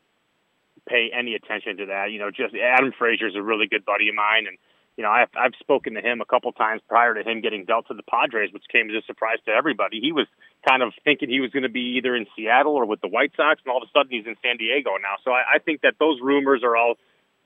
pay 0.87 1.09
any 1.19 1.35
attention 1.35 1.79
to 1.79 1.87
that. 1.87 2.11
You 2.11 2.19
know, 2.19 2.31
just 2.31 2.55
Adam 2.55 2.93
Frazier 2.97 3.27
is 3.27 3.35
a 3.35 3.43
really 3.43 3.67
good 3.67 3.85
buddy 3.85 4.11
of 4.11 4.15
mine, 4.15 4.47
and 4.47 4.59
you 4.97 5.03
know, 5.03 5.11
I've 5.11 5.29
I've 5.37 5.53
spoken 5.61 5.95
to 5.95 6.01
him 6.01 6.21
a 6.21 6.25
couple 6.25 6.51
times 6.53 6.81
prior 6.89 7.15
to 7.15 7.23
him 7.23 7.43
getting 7.43 7.65
dealt 7.65 7.89
to 7.89 7.95
the 7.95 8.03
Padres, 8.03 8.53
which 8.53 8.65
came 8.73 8.89
as 8.89 8.97
a 9.03 9.07
surprise 9.07 9.39
to 9.45 9.53
everybody. 9.53 10.01
He 10.01 10.13
was 10.13 10.27
kind 10.67 10.83
of 10.83 10.93
thinking 11.05 11.29
he 11.29 11.41
was 11.41 11.51
going 11.51 11.65
to 11.65 11.69
be 11.69 11.97
either 11.99 12.17
in 12.17 12.27
Seattle 12.35 12.73
or 12.73 12.87
with 12.87 13.01
the 13.03 13.09
White 13.09 13.33
Sox, 13.37 13.61
and 13.65 13.71
all 13.71 13.83
of 13.83 13.89
a 13.89 13.93
sudden 13.93 14.11
he's 14.11 14.27
in 14.27 14.37
San 14.43 14.57
Diego 14.57 14.91
now. 15.01 15.17
So 15.23 15.33
I, 15.33 15.57
I 15.57 15.59
think 15.59 15.83
that 15.83 15.95
those 16.01 16.19
rumors 16.23 16.63
are 16.65 16.77
all 16.77 16.95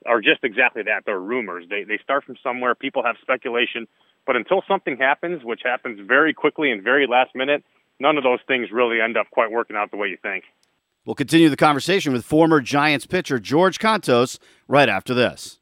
are 0.05 0.21
just 0.21 0.43
exactly 0.43 0.83
that. 0.83 1.03
They're 1.05 1.19
rumors. 1.19 1.65
They 1.69 1.83
they 1.83 1.99
start 2.01 2.23
from 2.23 2.35
somewhere. 2.41 2.73
People 2.73 3.03
have 3.03 3.17
speculation, 3.21 3.87
but 4.25 4.35
until 4.35 4.63
something 4.67 4.97
happens, 4.97 5.43
which 5.43 5.61
happens 5.63 5.99
very 6.07 6.33
quickly 6.33 6.71
and 6.71 6.81
very 6.81 7.05
last 7.05 7.35
minute, 7.35 7.63
none 7.99 8.17
of 8.17 8.23
those 8.23 8.39
things 8.47 8.71
really 8.71 9.01
end 9.01 9.17
up 9.17 9.29
quite 9.29 9.51
working 9.51 9.75
out 9.75 9.91
the 9.91 9.97
way 9.97 10.07
you 10.07 10.17
think. 10.21 10.45
We'll 11.05 11.15
continue 11.15 11.49
the 11.49 11.57
conversation 11.57 12.13
with 12.13 12.23
former 12.23 12.61
Giants 12.61 13.07
pitcher 13.07 13.39
George 13.39 13.79
Kontos 13.79 14.37
right 14.67 14.87
after 14.87 15.13
this. 15.13 15.60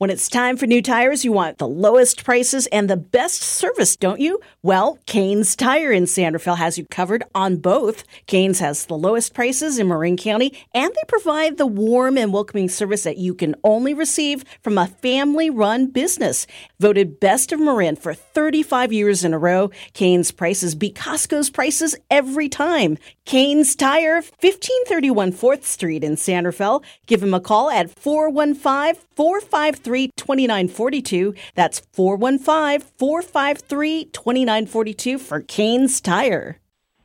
When 0.00 0.08
it's 0.08 0.30
time 0.30 0.56
for 0.56 0.66
new 0.66 0.80
tires, 0.80 1.26
you 1.26 1.32
want 1.32 1.58
the 1.58 1.68
lowest 1.68 2.24
prices 2.24 2.66
and 2.68 2.88
the 2.88 2.96
best 2.96 3.42
service, 3.42 3.96
don't 3.96 4.18
you? 4.18 4.40
Well, 4.62 4.98
Kane's 5.04 5.54
Tire 5.54 5.92
in 5.92 6.06
San 6.06 6.32
Rafael 6.32 6.56
has 6.56 6.78
you 6.78 6.86
covered 6.90 7.22
on 7.34 7.58
both. 7.58 8.04
Kane's 8.26 8.60
has 8.60 8.86
the 8.86 8.96
lowest 8.96 9.34
prices 9.34 9.78
in 9.78 9.88
Marin 9.88 10.16
County, 10.16 10.56
and 10.72 10.90
they 10.90 11.02
provide 11.06 11.58
the 11.58 11.66
warm 11.66 12.16
and 12.16 12.32
welcoming 12.32 12.70
service 12.70 13.02
that 13.02 13.18
you 13.18 13.34
can 13.34 13.54
only 13.62 13.92
receive 13.92 14.42
from 14.62 14.78
a 14.78 14.86
family 14.86 15.50
run 15.50 15.88
business. 15.88 16.46
Voted 16.78 17.20
best 17.20 17.52
of 17.52 17.60
Marin 17.60 17.96
for 17.96 18.14
35 18.14 18.94
years 18.94 19.22
in 19.22 19.34
a 19.34 19.38
row, 19.38 19.70
Kane's 19.92 20.32
prices 20.32 20.74
beat 20.74 20.94
Costco's 20.94 21.50
prices 21.50 21.94
every 22.10 22.48
time. 22.48 22.96
Kane's 23.26 23.76
Tire, 23.76 24.14
1531 24.14 25.34
4th 25.34 25.64
Street 25.64 26.02
in 26.02 26.16
San 26.16 26.46
Rafael. 26.46 26.82
Give 27.06 27.22
him 27.22 27.34
a 27.34 27.40
call 27.40 27.68
at 27.68 27.90
415 27.90 28.94
453 29.14 29.89
2942. 30.16 31.34
That's 31.54 31.80
415 31.92 32.88
453 32.96 34.04
2942 34.06 35.18
for 35.18 35.40
Kane's 35.40 36.00
Tire. 36.00 36.60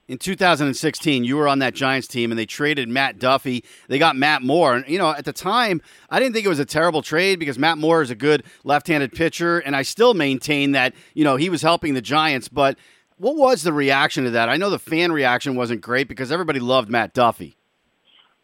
In 0.07 0.19
2016, 0.19 1.23
you 1.23 1.35
were 1.35 1.47
on 1.47 1.59
that 1.59 1.73
Giants 1.73 2.07
team 2.07 2.31
and 2.31 2.37
they 2.37 2.45
traded 2.45 2.87
Matt 2.87 3.17
Duffy. 3.17 3.63
They 3.87 3.97
got 3.97 4.15
Matt 4.15 4.43
Moore. 4.43 4.75
And, 4.75 4.87
you 4.87 4.99
know, 4.99 5.09
at 5.09 5.25
the 5.25 5.33
time, 5.33 5.81
I 6.11 6.19
didn't 6.19 6.33
think 6.33 6.45
it 6.45 6.49
was 6.49 6.59
a 6.59 6.65
terrible 6.65 7.01
trade 7.01 7.39
because 7.39 7.57
Matt 7.57 7.79
Moore 7.79 8.03
is 8.03 8.11
a 8.11 8.15
good 8.15 8.43
left 8.63 8.87
handed 8.87 9.13
pitcher. 9.13 9.57
And 9.59 9.75
I 9.75 9.81
still 9.81 10.13
maintain 10.13 10.73
that, 10.73 10.93
you 11.15 11.23
know, 11.23 11.37
he 11.37 11.49
was 11.49 11.63
helping 11.63 11.95
the 11.95 12.01
Giants. 12.01 12.49
But 12.49 12.77
what 13.17 13.35
was 13.35 13.63
the 13.63 13.73
reaction 13.73 14.25
to 14.25 14.31
that? 14.31 14.47
I 14.47 14.57
know 14.57 14.69
the 14.69 14.77
fan 14.77 15.11
reaction 15.11 15.55
wasn't 15.55 15.81
great 15.81 16.07
because 16.07 16.31
everybody 16.31 16.59
loved 16.59 16.89
Matt 16.89 17.13
Duffy. 17.13 17.57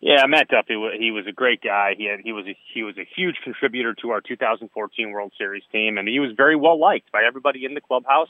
Yeah, 0.01 0.25
Matt 0.27 0.48
Duffy. 0.48 0.74
He 1.00 1.12
was 1.12 1.27
a 1.27 1.31
great 1.31 1.62
guy. 1.62 1.93
He 1.96 2.05
had, 2.05 2.22
he 2.24 2.34
was 2.34 2.46
a, 2.48 2.58
he 2.74 2.81
was 2.81 2.98
a 2.98 3.08
huge 3.15 3.36
contributor 3.43 3.93
to 4.01 4.10
our 4.10 4.22
2014 4.22 5.12
World 5.12 5.31
Series 5.38 5.63
team, 5.72 6.00
and 6.00 6.08
he 6.08 6.20
was 6.20 6.31
very 6.36 6.55
well 6.55 6.79
liked 6.79 7.12
by 7.12 7.24
everybody 7.24 7.65
in 7.65 7.75
the 7.75 7.81
clubhouse 7.81 8.29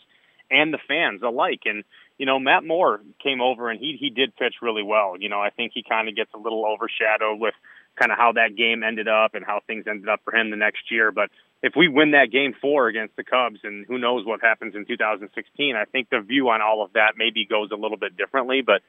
and 0.52 0.74
the 0.74 0.80
fans 0.86 1.22
alike. 1.24 1.62
And 1.64 1.86
you 2.18 2.26
know, 2.26 2.40
Matt 2.40 2.66
Moore 2.66 3.00
came 3.24 3.40
over 3.42 3.70
and 3.70 3.80
he 3.80 3.96
he 3.98 4.10
did 4.10 4.36
pitch 4.36 4.56
really 4.62 4.84
well. 4.84 5.16
You 5.18 5.30
know, 5.30 5.40
I 5.40 5.50
think 5.50 5.72
he 5.74 5.82
kind 5.82 6.10
of 6.10 6.16
gets 6.16 6.32
a 6.34 6.38
little 6.38 6.66
overshadowed 6.66 7.40
with 7.40 7.54
kind 7.98 8.12
of 8.12 8.18
how 8.18 8.34
that 8.34 8.56
game 8.58 8.84
ended 8.84 9.08
up 9.08 9.34
and 9.34 9.46
how 9.46 9.62
things 9.66 9.86
ended 9.88 10.10
up 10.10 10.20
for 10.26 10.36
him 10.36 10.52
the 10.52 10.58
next 10.58 10.92
year. 10.92 11.12
But 11.12 11.30
if 11.64 11.74
we 11.76 11.88
win 11.88 12.12
that 12.12 12.32
game 12.32 12.54
four 12.60 12.88
against 12.88 13.16
the 13.16 13.24
Cubs, 13.24 13.60
and 13.64 13.86
who 13.86 13.98
knows 13.98 14.26
what 14.26 14.42
happens 14.42 14.76
in 14.76 14.86
2016, 14.86 15.76
I 15.76 15.86
think 15.86 16.10
the 16.10 16.20
view 16.20 16.50
on 16.50 16.62
all 16.62 16.84
of 16.84 16.94
that 16.94 17.14
maybe 17.18 17.46
goes 17.46 17.72
a 17.72 17.76
little 17.76 17.98
bit 17.98 18.18
differently. 18.18 18.62
But 18.62 18.82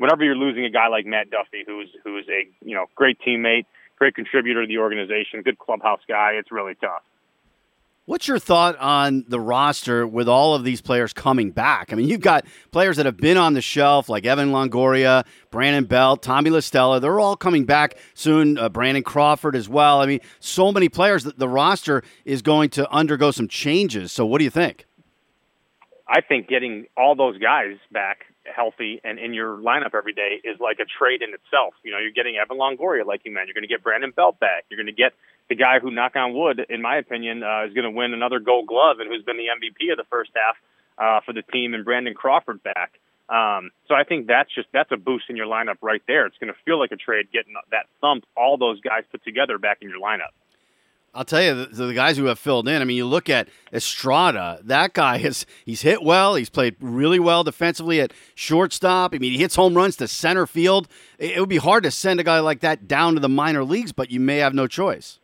whenever 0.00 0.24
you're 0.24 0.34
losing 0.34 0.64
a 0.64 0.70
guy 0.70 0.88
like 0.88 1.04
Matt 1.04 1.30
Duffy, 1.30 1.62
who's 1.66 1.88
who's 2.02 2.26
a 2.28 2.48
you 2.64 2.74
know 2.74 2.86
great 2.96 3.18
teammate, 3.20 3.66
great 3.96 4.14
contributor 4.14 4.62
to 4.62 4.66
the 4.66 4.78
organization, 4.78 5.42
good 5.42 5.58
clubhouse 5.58 6.00
guy, 6.08 6.32
it's 6.32 6.50
really 6.50 6.74
tough. 6.74 7.02
What's 8.06 8.26
your 8.26 8.40
thought 8.40 8.76
on 8.78 9.24
the 9.28 9.38
roster 9.38 10.04
with 10.04 10.28
all 10.28 10.54
of 10.54 10.64
these 10.64 10.80
players 10.80 11.12
coming 11.12 11.52
back? 11.52 11.92
I 11.92 11.96
mean, 11.96 12.08
you've 12.08 12.22
got 12.22 12.44
players 12.72 12.96
that 12.96 13.06
have 13.06 13.18
been 13.18 13.36
on 13.36 13.52
the 13.52 13.60
shelf 13.60 14.08
like 14.08 14.24
Evan 14.24 14.50
Longoria, 14.50 15.24
Brandon 15.50 15.84
Belt, 15.84 16.20
Tommy 16.20 16.50
La 16.50 16.58
Stella. 16.58 16.98
They're 16.98 17.20
all 17.20 17.36
coming 17.36 17.66
back 17.66 17.96
soon. 18.14 18.58
Uh, 18.58 18.68
Brandon 18.68 19.04
Crawford 19.04 19.54
as 19.54 19.68
well. 19.68 20.00
I 20.00 20.06
mean, 20.06 20.20
so 20.40 20.72
many 20.72 20.88
players 20.88 21.22
that 21.22 21.38
the 21.38 21.48
roster 21.48 22.02
is 22.24 22.42
going 22.42 22.70
to 22.70 22.90
undergo 22.90 23.30
some 23.30 23.46
changes. 23.46 24.10
So, 24.10 24.26
what 24.26 24.38
do 24.38 24.44
you 24.44 24.50
think? 24.50 24.86
I 26.08 26.20
think 26.20 26.48
getting 26.48 26.86
all 26.96 27.14
those 27.14 27.38
guys 27.38 27.76
back 27.92 28.24
healthy 28.44 29.00
and 29.04 29.18
in 29.18 29.34
your 29.34 29.56
lineup 29.56 29.94
every 29.94 30.12
day 30.12 30.40
is 30.44 30.58
like 30.60 30.78
a 30.80 30.84
trade 30.86 31.22
in 31.22 31.34
itself. 31.34 31.74
You 31.82 31.92
know, 31.92 31.98
you're 31.98 32.12
getting 32.12 32.36
Evan 32.36 32.58
Longoria, 32.58 33.06
like 33.06 33.22
you 33.24 33.32
mentioned. 33.32 33.48
You're 33.48 33.60
going 33.60 33.68
to 33.68 33.74
get 33.74 33.82
Brandon 33.82 34.12
Belt 34.14 34.40
back. 34.40 34.64
You're 34.70 34.78
going 34.78 34.94
to 34.94 34.96
get 34.96 35.12
the 35.48 35.54
guy 35.54 35.80
who, 35.80 35.90
knock 35.90 36.16
on 36.16 36.34
wood, 36.34 36.64
in 36.68 36.80
my 36.80 36.96
opinion, 36.96 37.42
uh, 37.42 37.66
is 37.66 37.74
going 37.74 37.84
to 37.84 37.90
win 37.90 38.14
another 38.14 38.38
Gold 38.38 38.66
Glove 38.66 39.00
and 39.00 39.08
who's 39.08 39.24
been 39.24 39.36
the 39.36 39.48
MVP 39.50 39.92
of 39.92 39.98
the 39.98 40.08
first 40.10 40.30
half 40.34 40.56
uh, 40.96 41.20
for 41.24 41.32
the 41.32 41.42
team, 41.42 41.74
and 41.74 41.84
Brandon 41.84 42.14
Crawford 42.14 42.62
back. 42.62 42.92
Um, 43.28 43.70
so 43.86 43.94
I 43.94 44.04
think 44.04 44.26
that's 44.26 44.52
just 44.52 44.68
that's 44.72 44.90
a 44.90 44.96
boost 44.96 45.26
in 45.28 45.36
your 45.36 45.46
lineup 45.46 45.76
right 45.82 46.02
there. 46.08 46.26
It's 46.26 46.36
going 46.38 46.52
to 46.52 46.58
feel 46.64 46.80
like 46.80 46.90
a 46.90 46.96
trade 46.96 47.28
getting 47.32 47.54
that 47.70 47.86
thump, 48.00 48.24
all 48.36 48.58
those 48.58 48.80
guys 48.80 49.04
put 49.10 49.22
together 49.24 49.56
back 49.58 49.78
in 49.82 49.88
your 49.88 50.00
lineup. 50.00 50.34
I'll 51.12 51.24
tell 51.24 51.42
you, 51.42 51.64
the, 51.64 51.86
the, 51.86 51.94
guys 51.94 52.16
who 52.16 52.26
have 52.26 52.38
filled 52.38 52.68
in. 52.68 52.80
I 52.80 52.84
mean, 52.84 52.96
you 52.96 53.04
look 53.04 53.28
at 53.28 53.48
Estrada. 53.72 54.60
That 54.62 54.92
guy 54.92 55.18
has 55.18 55.44
he's 55.64 55.82
hit 55.82 56.02
well. 56.02 56.36
He's 56.36 56.50
played 56.50 56.76
really 56.80 57.18
well 57.18 57.42
defensively 57.42 58.00
at 58.00 58.12
shortstop. 58.36 59.12
I 59.12 59.18
mean, 59.18 59.32
he 59.32 59.38
hits 59.38 59.56
home 59.56 59.74
runs 59.74 59.96
to 59.96 60.06
center 60.06 60.46
field. 60.46 60.86
It, 61.18 61.32
it 61.32 61.40
would 61.40 61.48
be 61.48 61.56
hard 61.56 61.82
to 61.82 61.90
send 61.90 62.20
a 62.20 62.24
guy 62.24 62.38
like 62.38 62.60
that 62.60 62.86
down 62.86 63.14
to 63.14 63.20
the 63.20 63.28
minor 63.28 63.64
leagues, 63.64 63.90
but 63.90 64.10
you 64.10 64.20
may 64.20 64.38
have 64.38 64.54
no 64.54 64.68
choice. 64.68 65.18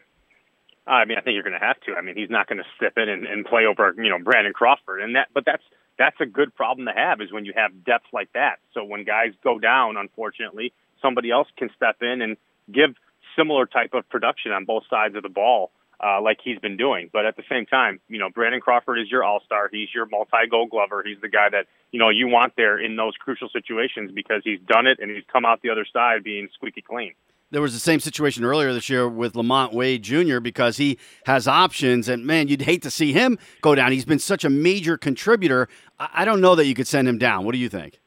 I 0.88 1.04
mean, 1.04 1.18
I 1.18 1.20
think 1.20 1.34
you're 1.34 1.42
going 1.42 1.58
to 1.58 1.64
have 1.64 1.80
to. 1.82 1.94
I 1.94 2.00
mean, 2.00 2.16
he's 2.16 2.30
not 2.30 2.48
going 2.48 2.58
to 2.58 2.64
step 2.76 2.94
in 2.96 3.08
and, 3.08 3.26
and 3.26 3.44
play 3.44 3.64
over, 3.66 3.94
you 3.96 4.10
know, 4.10 4.18
Brandon 4.18 4.52
Crawford, 4.52 5.00
and 5.00 5.14
that. 5.14 5.28
But 5.32 5.44
that's 5.44 5.62
that's 5.98 6.16
a 6.20 6.26
good 6.26 6.54
problem 6.54 6.86
to 6.86 6.92
have 6.92 7.20
is 7.20 7.32
when 7.32 7.44
you 7.44 7.52
have 7.56 7.84
depth 7.84 8.06
like 8.12 8.32
that. 8.34 8.58
So 8.74 8.84
when 8.84 9.04
guys 9.04 9.32
go 9.42 9.58
down, 9.58 9.96
unfortunately, 9.96 10.72
somebody 11.00 11.30
else 11.30 11.48
can 11.56 11.70
step 11.76 11.96
in 12.02 12.22
and 12.22 12.36
give 12.72 12.94
similar 13.36 13.66
type 13.66 13.94
of 13.94 14.08
production 14.08 14.52
on 14.52 14.64
both 14.64 14.84
sides 14.88 15.14
of 15.14 15.22
the 15.22 15.28
ball, 15.28 15.70
uh, 16.02 16.20
like 16.20 16.38
he's 16.42 16.58
been 16.58 16.76
doing. 16.76 17.10
But 17.12 17.26
at 17.26 17.36
the 17.36 17.42
same 17.48 17.66
time, 17.66 18.00
you 18.08 18.18
know, 18.18 18.28
Brandon 18.30 18.60
Crawford 18.60 18.98
is 18.98 19.10
your 19.10 19.24
all 19.24 19.40
star. 19.44 19.68
He's 19.70 19.88
your 19.94 20.06
multi 20.06 20.46
gold 20.50 20.70
glover. 20.70 21.02
He's 21.04 21.20
the 21.20 21.28
guy 21.28 21.48
that, 21.50 21.66
you 21.92 21.98
know, 21.98 22.10
you 22.10 22.28
want 22.28 22.54
there 22.56 22.78
in 22.78 22.96
those 22.96 23.14
crucial 23.18 23.48
situations 23.48 24.10
because 24.14 24.42
he's 24.44 24.60
done 24.66 24.86
it 24.86 24.98
and 25.00 25.10
he's 25.10 25.24
come 25.32 25.44
out 25.44 25.62
the 25.62 25.70
other 25.70 25.86
side 25.90 26.24
being 26.24 26.48
squeaky 26.54 26.82
clean. 26.82 27.12
There 27.52 27.62
was 27.62 27.72
the 27.72 27.80
same 27.80 28.00
situation 28.00 28.44
earlier 28.44 28.72
this 28.72 28.90
year 28.90 29.08
with 29.08 29.34
LaMonte 29.34 29.72
Wade 29.72 30.02
Jr. 30.02 30.40
because 30.40 30.78
he 30.78 30.98
has 31.26 31.46
options, 31.46 32.08
and 32.08 32.26
man, 32.26 32.48
you'd 32.48 32.62
hate 32.62 32.82
to 32.82 32.90
see 32.90 33.12
him 33.12 33.38
go 33.62 33.76
down. 33.76 33.92
He's 33.92 34.04
been 34.04 34.18
such 34.18 34.44
a 34.44 34.50
major 34.50 34.98
contributor. 34.98 35.68
I 35.98 36.24
don't 36.24 36.40
know 36.40 36.56
that 36.56 36.66
you 36.66 36.74
could 36.74 36.88
send 36.88 37.06
him 37.06 37.18
down. 37.18 37.44
What 37.44 37.52
do 37.52 37.58
you 37.58 37.68
think? 37.68 38.00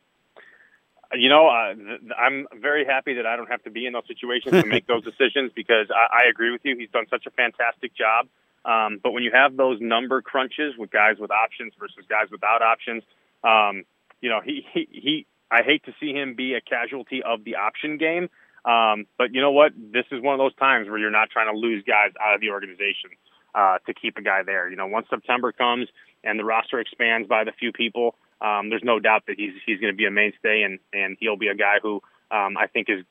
You 1.13 1.29
know, 1.29 1.47
uh, 1.47 1.73
th- 1.73 2.01
I'm 2.17 2.47
very 2.61 2.85
happy 2.85 3.15
that 3.15 3.25
I 3.25 3.35
don't 3.35 3.49
have 3.49 3.63
to 3.63 3.71
be 3.71 3.85
in 3.87 3.93
those 3.93 4.07
situations 4.07 4.61
to 4.61 4.67
make 4.67 4.85
those 4.91 5.03
decisions 5.03 5.51
because 5.55 5.87
I, 5.89 6.23
I 6.25 6.29
agree 6.29 6.51
with 6.51 6.61
you. 6.63 6.77
He's 6.77 6.89
done 6.91 7.05
such 7.09 7.25
a 7.25 7.31
fantastic 7.31 7.95
job. 7.95 8.27
Um, 8.65 8.99
but 9.01 9.11
when 9.11 9.23
you 9.23 9.31
have 9.33 9.57
those 9.57 9.79
number 9.81 10.21
crunches 10.21 10.75
with 10.77 10.91
guys 10.91 11.15
with 11.19 11.31
options 11.31 11.73
versus 11.79 12.05
guys 12.09 12.27
without 12.31 12.61
options, 12.61 13.03
um, 13.43 13.85
you 14.21 14.29
know, 14.29 14.41
he, 14.43 14.65
he, 14.73 14.87
he, 14.91 15.25
I 15.49 15.63
hate 15.63 15.83
to 15.85 15.93
see 15.99 16.13
him 16.13 16.35
be 16.35 16.53
a 16.53 16.61
casualty 16.61 17.23
of 17.23 17.43
the 17.43 17.55
option 17.55 17.97
game. 17.97 18.29
Um, 18.65 19.07
but 19.17 19.33
you 19.33 19.41
know 19.41 19.51
what? 19.51 19.71
This 19.75 20.05
is 20.11 20.21
one 20.21 20.33
of 20.33 20.39
those 20.39 20.55
times 20.55 20.89
where 20.89 20.99
you're 20.99 21.09
not 21.09 21.29
trying 21.29 21.51
to 21.51 21.57
lose 21.57 21.83
guys 21.87 22.11
out 22.21 22.35
of 22.35 22.41
the 22.41 22.49
organization 22.49 23.11
uh, 23.55 23.77
to 23.87 23.93
keep 23.93 24.17
a 24.17 24.21
guy 24.21 24.43
there. 24.45 24.69
You 24.69 24.75
know, 24.75 24.87
once 24.87 25.07
September 25.09 25.51
comes 25.51 25.87
and 26.23 26.37
the 26.37 26.43
roster 26.43 26.79
expands 26.79 27.27
by 27.27 27.45
the 27.45 27.53
few 27.53 27.71
people, 27.71 28.15
um, 28.41 28.69
there's 28.69 28.83
no 28.83 28.99
doubt 28.99 29.23
that 29.27 29.35
he's 29.37 29.53
he's 29.65 29.79
going 29.79 29.93
to 29.93 29.97
be 29.97 30.05
a 30.05 30.11
mainstay, 30.11 30.63
and 30.63 30.79
and 30.93 31.17
he'll 31.19 31.37
be 31.37 31.47
a 31.47 31.55
guy 31.55 31.79
who 31.81 32.01
um, 32.31 32.57
I 32.57 32.67
think 32.67 32.87
is 32.89 33.03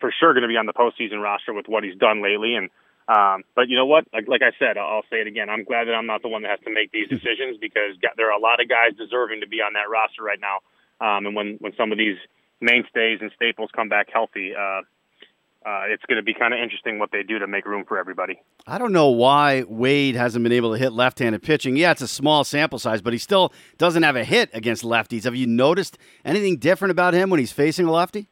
for 0.00 0.12
sure 0.18 0.32
going 0.32 0.42
to 0.42 0.48
be 0.48 0.56
on 0.56 0.66
the 0.66 0.72
postseason 0.72 1.22
roster 1.22 1.52
with 1.52 1.66
what 1.68 1.84
he's 1.84 1.96
done 1.96 2.22
lately. 2.22 2.54
And 2.54 2.70
um, 3.08 3.44
but 3.56 3.68
you 3.68 3.76
know 3.76 3.86
what? 3.86 4.04
Like, 4.12 4.28
like 4.28 4.42
I 4.42 4.52
said, 4.58 4.76
I'll 4.76 5.06
say 5.10 5.20
it 5.20 5.26
again. 5.26 5.48
I'm 5.48 5.64
glad 5.64 5.88
that 5.88 5.94
I'm 5.94 6.06
not 6.06 6.20
the 6.20 6.28
one 6.28 6.42
that 6.42 6.50
has 6.50 6.60
to 6.64 6.72
make 6.72 6.92
these 6.92 7.08
decisions 7.08 7.56
because 7.60 7.96
there 8.16 8.28
are 8.28 8.38
a 8.38 8.40
lot 8.40 8.60
of 8.60 8.68
guys 8.68 8.92
deserving 8.98 9.40
to 9.40 9.48
be 9.48 9.64
on 9.64 9.72
that 9.72 9.88
roster 9.88 10.22
right 10.22 10.38
now. 10.40 10.60
Um, 11.00 11.26
and 11.26 11.34
when 11.34 11.56
when 11.60 11.72
some 11.76 11.92
of 11.92 11.98
these 11.98 12.18
mainstays 12.60 13.18
and 13.20 13.30
staples 13.34 13.70
come 13.74 13.88
back 13.88 14.08
healthy, 14.12 14.52
uh, 14.54 14.82
uh, 15.66 15.82
it's 15.88 16.04
going 16.04 16.16
to 16.16 16.22
be 16.22 16.34
kind 16.34 16.54
of 16.54 16.60
interesting 16.60 16.98
what 16.98 17.10
they 17.12 17.22
do 17.22 17.38
to 17.38 17.46
make 17.46 17.66
room 17.66 17.84
for 17.86 17.98
everybody. 17.98 18.40
I 18.66 18.78
don't 18.78 18.92
know 18.92 19.08
why 19.08 19.64
Wade 19.68 20.14
hasn't 20.14 20.42
been 20.42 20.52
able 20.52 20.72
to 20.72 20.78
hit 20.78 20.92
left-handed 20.92 21.42
pitching. 21.42 21.76
Yeah, 21.76 21.90
it's 21.90 22.02
a 22.02 22.08
small 22.08 22.44
sample 22.44 22.78
size, 22.78 23.02
but 23.02 23.12
he 23.12 23.18
still 23.18 23.52
doesn't 23.76 24.02
have 24.02 24.16
a 24.16 24.24
hit 24.24 24.50
against 24.52 24.84
lefties. 24.84 25.24
Have 25.24 25.36
you 25.36 25.46
noticed 25.46 25.98
anything 26.24 26.58
different 26.58 26.90
about 26.92 27.14
him 27.14 27.30
when 27.30 27.40
he's 27.40 27.52
facing 27.52 27.86
a 27.86 27.92
lefty? 27.92 28.28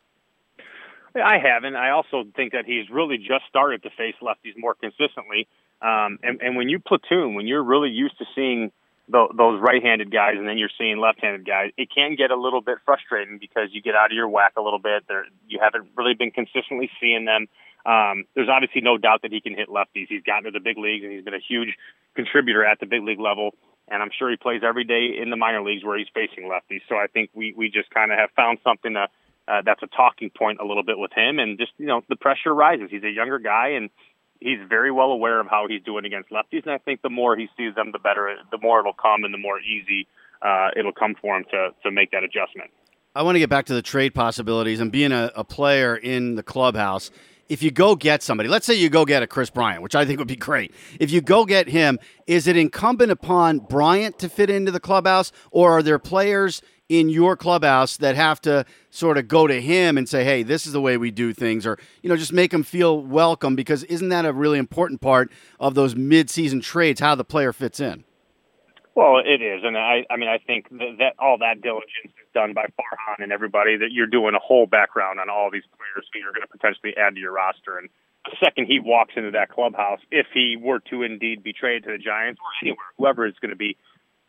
I 1.14 1.38
haven't. 1.38 1.76
I 1.76 1.90
also 1.90 2.24
think 2.36 2.52
that 2.52 2.66
he's 2.66 2.90
really 2.90 3.18
just 3.18 3.44
started 3.48 3.82
to 3.84 3.90
face 3.90 4.14
lefties 4.22 4.54
more 4.56 4.74
consistently. 4.74 5.48
Um, 5.82 6.18
and, 6.22 6.40
and 6.42 6.56
when 6.56 6.68
you 6.68 6.78
platoon, 6.78 7.34
when 7.34 7.46
you're 7.46 7.64
really 7.64 7.90
used 7.90 8.18
to 8.18 8.24
seeing– 8.34 8.70
the, 9.08 9.28
those 9.36 9.60
right-handed 9.60 10.10
guys, 10.10 10.34
and 10.36 10.48
then 10.48 10.58
you're 10.58 10.72
seeing 10.76 10.98
left-handed 10.98 11.46
guys, 11.46 11.70
it 11.76 11.88
can 11.94 12.16
get 12.16 12.30
a 12.30 12.36
little 12.36 12.60
bit 12.60 12.78
frustrating 12.84 13.38
because 13.38 13.68
you 13.70 13.80
get 13.80 13.94
out 13.94 14.10
of 14.10 14.16
your 14.16 14.28
whack 14.28 14.54
a 14.56 14.62
little 14.62 14.80
bit. 14.80 15.04
There, 15.08 15.26
you 15.46 15.60
haven't 15.62 15.90
really 15.96 16.14
been 16.14 16.30
consistently 16.30 16.90
seeing 17.00 17.24
them. 17.24 17.46
Um, 17.86 18.24
there's 18.34 18.48
obviously 18.48 18.80
no 18.80 18.98
doubt 18.98 19.22
that 19.22 19.30
he 19.30 19.40
can 19.40 19.54
hit 19.54 19.68
lefties. 19.68 20.06
He's 20.08 20.24
gotten 20.24 20.44
to 20.44 20.50
the 20.50 20.60
big 20.60 20.76
leagues, 20.76 21.04
and 21.04 21.12
he's 21.12 21.22
been 21.22 21.34
a 21.34 21.46
huge 21.46 21.76
contributor 22.16 22.64
at 22.64 22.80
the 22.80 22.86
big 22.86 23.02
league 23.02 23.20
level. 23.20 23.54
And 23.88 24.02
I'm 24.02 24.10
sure 24.18 24.28
he 24.28 24.36
plays 24.36 24.62
every 24.66 24.82
day 24.82 25.14
in 25.22 25.30
the 25.30 25.36
minor 25.36 25.62
leagues 25.62 25.84
where 25.84 25.96
he's 25.96 26.08
facing 26.12 26.50
lefties. 26.50 26.80
So 26.88 26.96
I 26.96 27.06
think 27.06 27.30
we 27.32 27.54
we 27.56 27.70
just 27.70 27.88
kind 27.90 28.10
of 28.10 28.18
have 28.18 28.30
found 28.34 28.58
something 28.64 28.94
to, 28.94 29.06
uh, 29.46 29.62
that's 29.64 29.80
a 29.84 29.86
talking 29.86 30.30
point 30.30 30.58
a 30.60 30.64
little 30.64 30.82
bit 30.82 30.98
with 30.98 31.12
him. 31.12 31.38
And 31.38 31.56
just 31.56 31.70
you 31.78 31.86
know 31.86 32.02
the 32.08 32.16
pressure 32.16 32.52
rises. 32.52 32.88
He's 32.90 33.04
a 33.04 33.10
younger 33.10 33.38
guy, 33.38 33.68
and 33.78 33.90
he's 34.40 34.58
very 34.68 34.90
well 34.90 35.10
aware 35.10 35.40
of 35.40 35.46
how 35.46 35.66
he's 35.68 35.82
doing 35.82 36.04
against 36.04 36.30
lefties, 36.30 36.62
and 36.64 36.72
I 36.72 36.78
think 36.78 37.02
the 37.02 37.10
more 37.10 37.36
he 37.36 37.48
sees 37.56 37.74
them, 37.74 37.92
the 37.92 37.98
better, 37.98 38.34
the 38.50 38.58
more 38.58 38.80
it'll 38.80 38.92
come, 38.92 39.24
and 39.24 39.32
the 39.32 39.38
more 39.38 39.60
easy 39.60 40.06
uh, 40.42 40.68
it'll 40.76 40.92
come 40.92 41.14
for 41.20 41.36
him 41.36 41.44
to 41.50 41.70
to 41.82 41.90
make 41.90 42.10
that 42.10 42.22
adjustment. 42.24 42.70
I 43.14 43.22
want 43.22 43.36
to 43.36 43.38
get 43.38 43.48
back 43.48 43.66
to 43.66 43.74
the 43.74 43.82
trade 43.82 44.14
possibilities 44.14 44.78
and 44.78 44.92
being 44.92 45.12
a, 45.12 45.32
a 45.34 45.44
player 45.44 45.96
in 45.96 46.34
the 46.34 46.42
clubhouse. 46.42 47.10
If 47.48 47.62
you 47.62 47.70
go 47.70 47.94
get 47.94 48.22
somebody, 48.22 48.48
let's 48.48 48.66
say 48.66 48.74
you 48.74 48.90
go 48.90 49.04
get 49.04 49.22
a 49.22 49.26
Kris 49.26 49.50
Bryant, 49.50 49.80
which 49.80 49.94
I 49.94 50.04
think 50.04 50.18
would 50.18 50.28
be 50.28 50.36
great. 50.36 50.74
If 50.98 51.12
you 51.12 51.20
go 51.20 51.44
get 51.44 51.68
him, 51.68 51.98
is 52.26 52.48
it 52.48 52.56
incumbent 52.56 53.12
upon 53.12 53.60
Bryant 53.60 54.18
to 54.18 54.28
fit 54.28 54.50
into 54.50 54.72
the 54.72 54.80
clubhouse, 54.80 55.30
or 55.52 55.78
are 55.78 55.82
there 55.82 55.98
players 56.00 56.60
in 56.88 57.08
your 57.08 57.36
clubhouse 57.36 57.96
that 57.96 58.14
have 58.14 58.40
to 58.42 58.64
sort 58.90 59.18
of 59.18 59.28
go 59.28 59.46
to 59.46 59.60
him 59.60 59.98
and 59.98 60.08
say, 60.08 60.24
"Hey, 60.24 60.42
this 60.42 60.66
is 60.66 60.72
the 60.72 60.80
way 60.80 60.96
we 60.96 61.10
do 61.10 61.32
things," 61.32 61.66
or 61.66 61.78
you 62.02 62.08
know, 62.08 62.16
just 62.16 62.32
make 62.32 62.52
him 62.52 62.62
feel 62.62 63.00
welcome 63.00 63.56
because 63.56 63.84
isn't 63.84 64.08
that 64.08 64.24
a 64.24 64.32
really 64.32 64.58
important 64.58 65.00
part 65.00 65.30
of 65.58 65.74
those 65.74 65.96
mid-season 65.96 66.60
trades? 66.60 67.00
How 67.00 67.14
the 67.14 67.24
player 67.24 67.52
fits 67.52 67.80
in. 67.80 68.04
Well, 68.94 69.18
it 69.18 69.42
is, 69.42 69.62
and 69.62 69.76
I, 69.76 70.06
I 70.08 70.16
mean, 70.16 70.30
I 70.30 70.38
think 70.38 70.70
that, 70.70 70.96
that 70.98 71.14
all 71.18 71.36
that 71.38 71.60
diligence 71.60 72.16
is 72.16 72.28
done 72.32 72.54
by 72.54 72.64
Farhan 72.64 73.22
and 73.22 73.30
everybody. 73.30 73.76
That 73.76 73.92
you're 73.92 74.06
doing 74.06 74.34
a 74.34 74.38
whole 74.38 74.66
background 74.66 75.20
on 75.20 75.28
all 75.28 75.50
these 75.50 75.68
players 75.76 76.08
who 76.12 76.20
you're 76.20 76.32
going 76.32 76.46
to 76.46 76.48
potentially 76.48 76.96
add 76.96 77.14
to 77.14 77.20
your 77.20 77.32
roster, 77.32 77.76
and 77.76 77.90
the 78.24 78.36
second 78.42 78.66
he 78.66 78.80
walks 78.80 79.12
into 79.16 79.30
that 79.32 79.50
clubhouse, 79.50 80.00
if 80.10 80.26
he 80.32 80.56
were 80.58 80.80
to 80.90 81.02
indeed 81.02 81.42
be 81.42 81.52
traded 81.52 81.84
to 81.84 81.92
the 81.92 81.98
Giants 81.98 82.40
or 82.40 82.48
anywhere, 82.62 82.86
whoever 82.96 83.26
is 83.26 83.34
going 83.40 83.50
to 83.50 83.56
be, 83.56 83.76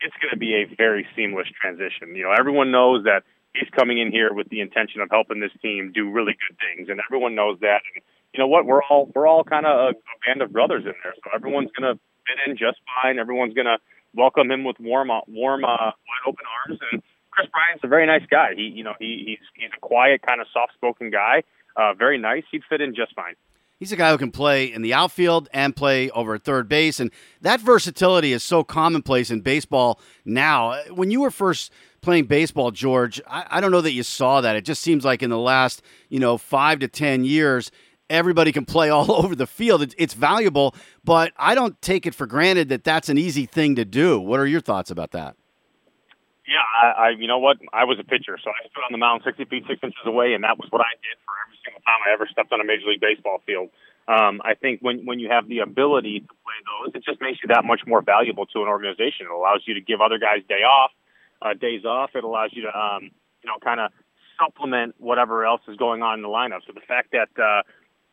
it's 0.02 0.16
going 0.22 0.32
to 0.32 0.38
be 0.38 0.56
a 0.56 0.66
very 0.76 1.08
seamless 1.16 1.48
transition. 1.60 2.16
You 2.16 2.24
know, 2.24 2.34
everyone 2.38 2.72
knows 2.72 3.04
that 3.04 3.24
he's 3.54 3.70
coming 3.70 3.98
in 3.98 4.12
here 4.12 4.34
with 4.34 4.50
the 4.50 4.62
intention 4.62 5.02
of 5.02 5.10
helping 5.10 5.40
this 5.40 5.52
team 5.62 5.92
do 5.94 6.10
really 6.10 6.36
good 6.48 6.58
things, 6.60 6.90
and 6.90 7.00
everyone 7.08 7.36
knows 7.36 7.60
that. 7.62 7.82
And 7.94 8.04
you 8.34 8.40
know 8.40 8.48
what? 8.48 8.66
We're 8.66 8.84
all 8.84 9.10
we're 9.16 9.28
all 9.28 9.44
kind 9.44 9.66
of 9.66 9.74
a, 9.74 9.90
a 9.98 10.18
band 10.26 10.42
of 10.42 10.52
brothers 10.52 10.84
in 10.86 10.94
there, 11.04 11.14
so 11.16 11.32
everyone's 11.34 11.72
going 11.78 11.96
to 11.96 12.00
fit 12.28 12.38
in 12.46 12.58
just 12.58 12.78
fine. 13.02 13.20
Everyone's 13.20 13.54
going 13.54 13.66
to 13.66 13.78
welcome 14.14 14.52
him 14.52 14.64
with 14.64 14.80
warm, 14.80 15.10
warm, 15.28 15.64
uh, 15.64 15.68
wide 15.68 16.26
open 16.28 16.46
arms. 16.68 16.80
And 16.92 17.02
Kris 17.32 17.48
Bryant's 17.52 17.84
a 17.84 17.88
very 17.88 18.06
nice 18.06 18.26
guy. 18.30 18.54
He, 18.56 18.64
you 18.64 18.84
know, 18.84 18.94
he, 19.00 19.24
he's 19.26 19.46
he's 19.56 19.72
a 19.76 19.80
quiet, 19.80 20.22
kind 20.22 20.42
of 20.42 20.48
soft-spoken 20.54 21.10
guy. 21.10 21.44
Uh, 21.76 21.94
very 21.94 22.18
nice. 22.18 22.44
He'd 22.52 22.64
fit 22.70 22.82
in 22.82 22.96
just 22.96 23.14
fine. 23.16 23.36
He's 23.80 23.92
a 23.92 23.96
guy 23.96 24.10
who 24.10 24.18
can 24.18 24.32
play 24.32 24.66
in 24.66 24.82
the 24.82 24.94
outfield 24.94 25.50
and 25.54 25.76
play 25.76 26.10
over 26.10 26.36
at 26.36 26.44
third 26.44 26.68
base. 26.68 27.00
And 27.00 27.12
that 27.42 27.60
versatility 27.60 28.34
is 28.34 28.44
so 28.44 28.64
commonplace 28.64 29.30
in 29.30 29.42
baseball 29.42 30.00
now. 30.26 30.82
When 30.90 31.12
you 31.12 31.22
were 31.22 31.30
first 31.30 31.72
playing 32.02 32.26
baseball, 32.26 32.72
George, 32.72 33.22
I, 33.28 33.46
I, 33.52 33.62
don't 33.62 33.70
know 33.70 33.82
that 33.82 33.92
you 33.92 34.02
saw 34.02 34.42
that. 34.42 34.56
It 34.56 34.66
just 34.66 34.82
seems 34.82 35.06
like 35.06 35.22
in 35.22 35.30
the 35.30 35.38
last, 35.38 35.84
you 36.10 36.20
know, 36.20 36.40
five 36.40 36.80
to 36.80 36.88
10 36.88 37.24
years, 37.24 37.70
everybody 38.10 38.52
can 38.52 38.66
play 38.66 38.90
all 38.90 39.12
over 39.12 39.36
the 39.36 39.48
field. 39.48 39.84
It's, 39.84 39.94
it's 40.00 40.16
valuable, 40.16 40.74
but 41.04 41.32
I 41.38 41.54
don't 41.54 41.80
take 41.80 42.08
it 42.08 42.16
for 42.16 42.26
granted 42.26 42.70
that 42.70 42.84
that's 42.84 43.10
an 43.10 43.20
easy 43.20 43.46
thing 43.46 43.76
to 43.76 43.86
do. 43.86 44.20
What 44.20 44.40
are 44.40 44.48
your 44.48 44.62
thoughts 44.62 44.90
about 44.90 45.12
that? 45.12 45.36
Yeah, 46.48 46.64
I, 46.82 46.88
I 46.88 47.10
you 47.10 47.28
know 47.28 47.40
what? 47.40 47.58
I 47.74 47.84
was 47.84 48.00
a 48.00 48.06
pitcher, 48.06 48.40
so 48.42 48.50
I 48.50 48.68
stood 48.70 48.82
on 48.82 48.94
the 48.94 48.98
mound 48.98 49.22
60 49.26 49.46
feet, 49.46 49.66
six 49.68 49.82
inches 49.84 50.00
away, 50.06 50.34
and 50.34 50.44
that 50.46 50.58
was 50.58 50.72
what 50.72 50.82
I 50.82 50.96
did 51.04 51.20
for 51.26 51.36
single 51.68 51.84
time 51.84 52.00
I 52.08 52.16
ever 52.16 52.28
stepped 52.32 52.56
on 52.56 52.64
a 52.64 52.64
major 52.64 52.88
league 52.88 53.04
baseball 53.04 53.44
field. 53.46 53.70
Um, 54.08 54.40
I 54.48 54.56
think 54.56 54.80
when 54.80 55.04
when 55.04 55.20
you 55.20 55.28
have 55.28 55.52
the 55.52 55.60
ability 55.60 56.24
to 56.24 56.32
play 56.32 56.60
those, 56.64 56.96
it 56.96 57.04
just 57.04 57.20
makes 57.20 57.44
you 57.44 57.52
that 57.52 57.68
much 57.68 57.82
more 57.86 58.02
valuable 58.02 58.46
to 58.56 58.64
an 58.64 58.72
organization. 58.72 59.28
It 59.28 59.36
allows 59.36 59.68
you 59.68 59.76
to 59.76 59.82
give 59.82 60.00
other 60.00 60.18
guys 60.18 60.48
day 60.48 60.64
off, 60.64 60.92
uh, 61.42 61.54
days 61.54 61.84
off. 61.84 62.12
It 62.16 62.24
allows 62.24 62.52
you 62.54 62.64
to 62.64 62.72
um, 62.72 63.12
you 63.44 63.48
know 63.52 63.60
kind 63.60 63.84
of 63.84 63.92
supplement 64.40 64.96
whatever 64.98 65.46
else 65.46 65.62
is 65.68 65.76
going 65.76 66.02
on 66.02 66.20
in 66.20 66.22
the 66.24 66.32
lineup. 66.32 66.64
So 66.66 66.72
the 66.72 66.88
fact 66.88 67.12
that 67.12 67.28
uh, 67.36 67.64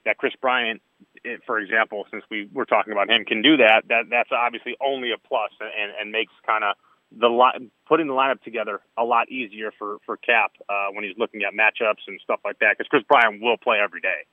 that 0.04 0.18
Kris 0.18 0.34
Bryant, 0.40 0.82
it, 1.23 1.42
for 1.46 1.58
example, 1.58 2.06
since 2.11 2.25
we 2.28 2.49
were 2.52 2.66
talking 2.66 2.92
about 2.92 3.08
him, 3.08 3.25
can 3.25 3.40
do 3.40 3.56
that, 3.58 3.84
that 3.88 4.11
that's 4.11 4.30
obviously 4.32 4.76
only 4.82 5.12
a 5.12 5.18
plus 5.18 5.52
and, 5.61 5.92
and 6.00 6.11
makes 6.11 6.32
kind 6.44 6.64
of 6.64 6.75
the 7.18 7.28
li- 7.28 7.71
putting 7.88 8.06
the 8.06 8.12
lineup 8.12 8.42
together 8.42 8.80
a 8.99 9.04
lot 9.04 9.28
easier 9.30 9.71
for 9.78 9.99
for 10.06 10.16
Cap 10.16 10.52
uh, 10.68 10.88
when 10.92 11.04
he's 11.04 11.16
looking 11.18 11.42
at 11.42 11.52
matchups 11.52 12.02
and 12.06 12.21
stuff 12.23 12.40
like 12.44 12.59
that 12.61 12.76
because 12.76 12.88
Kris 12.88 13.02
Bryant 13.09 13.40
will 13.42 13.56
play 13.56 13.78
every 13.83 14.00
day. 14.00 14.26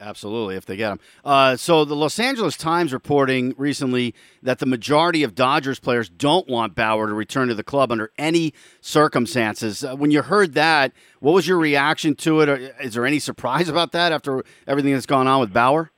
Absolutely, 0.00 0.56
if 0.56 0.66
they 0.66 0.76
get 0.76 0.92
him. 0.92 1.00
Uh, 1.24 1.56
so 1.56 1.84
the 1.84 1.94
Los 1.94 2.18
Angeles 2.18 2.56
Times 2.56 2.92
reporting 2.92 3.54
recently 3.56 4.12
that 4.42 4.58
the 4.58 4.66
majority 4.66 5.22
of 5.22 5.36
Dodgers 5.36 5.78
players 5.78 6.08
don't 6.08 6.48
want 6.48 6.74
Bauer 6.74 7.06
to 7.06 7.14
return 7.14 7.46
to 7.46 7.54
the 7.54 7.62
club 7.62 7.92
under 7.92 8.10
any 8.18 8.52
circumstances. 8.80 9.84
Uh, 9.84 9.94
when 9.94 10.10
you 10.10 10.22
heard 10.22 10.54
that, 10.54 10.92
what 11.20 11.32
was 11.32 11.46
your 11.46 11.58
reaction 11.58 12.16
to 12.16 12.40
it? 12.40 12.74
Is 12.80 12.94
there 12.94 13.06
any 13.06 13.20
surprise 13.20 13.68
about 13.68 13.92
that 13.92 14.10
after 14.12 14.42
everything 14.66 14.92
that's 14.92 15.06
gone 15.06 15.28
on 15.28 15.40
with 15.40 15.52
Bauer? 15.52 15.92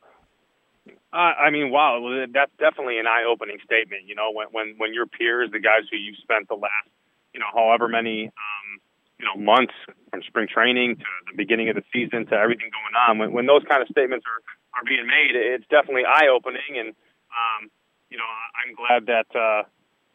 Uh, 1.16 1.32
I 1.32 1.49
mean, 1.49 1.73
wow, 1.73 1.96
that's 2.28 2.52
definitely 2.61 3.00
an 3.00 3.08
eye-opening 3.08 3.56
statement. 3.64 4.04
You 4.04 4.12
know, 4.12 4.28
when 4.37 4.52
when 4.52 4.76
when 4.76 4.92
your 4.92 5.08
peers, 5.08 5.49
the 5.49 5.64
guys 5.64 5.88
who 5.88 5.96
you've 5.96 6.20
spent 6.20 6.44
the 6.52 6.61
last, 6.61 6.92
you 7.32 7.40
know, 7.40 7.49
however 7.56 7.88
many 7.88 8.28
um, 8.28 8.68
you 9.16 9.25
know 9.25 9.32
months 9.40 9.73
from 10.12 10.20
spring 10.28 10.44
training 10.44 11.00
to 11.00 11.08
the 11.32 11.37
beginning 11.40 11.73
of 11.73 11.76
the 11.80 11.87
season 11.88 12.28
to 12.28 12.37
everything 12.37 12.68
going 12.68 12.96
on. 13.00 13.16
When 13.16 13.32
when 13.32 13.46
those 13.49 13.64
kind 13.64 13.80
of 13.80 13.88
statements 13.88 14.28
are 14.28 14.44
are 14.76 14.85
being 14.85 15.08
made, 15.08 15.32
it's 15.32 15.64
definitely 15.73 16.04
eye 16.04 16.28
opening, 16.28 16.76
and 16.76 16.92
um, 17.32 17.73
you 18.12 18.20
know 18.20 18.28
I'm 18.28 18.76
glad 18.76 19.08
that 19.08 19.32
uh, 19.32 19.64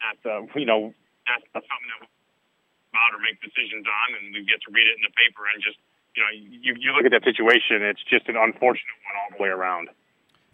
that 0.06 0.22
uh, 0.22 0.46
you 0.54 0.70
know 0.70 0.94
that's, 1.26 1.42
that's 1.50 1.66
something 1.66 1.90
that 1.98 2.06
we 2.06 2.06
about 2.94 3.10
or 3.10 3.20
make 3.26 3.42
decisions 3.42 3.90
on, 3.90 4.08
and 4.22 4.30
we 4.30 4.46
get 4.46 4.62
to 4.62 4.70
read 4.70 4.86
it 4.86 4.94
in 4.94 5.02
the 5.02 5.14
paper 5.18 5.50
and 5.50 5.58
just 5.66 5.82
you 6.14 6.22
know 6.22 6.30
you 6.30 6.78
you 6.78 6.94
look 6.94 7.02
at 7.02 7.10
that 7.10 7.26
situation, 7.26 7.82
it's 7.82 8.06
just 8.06 8.30
an 8.30 8.38
unfortunate 8.38 8.94
one 9.02 9.18
all 9.18 9.30
the 9.34 9.42
way 9.42 9.50
around. 9.50 9.90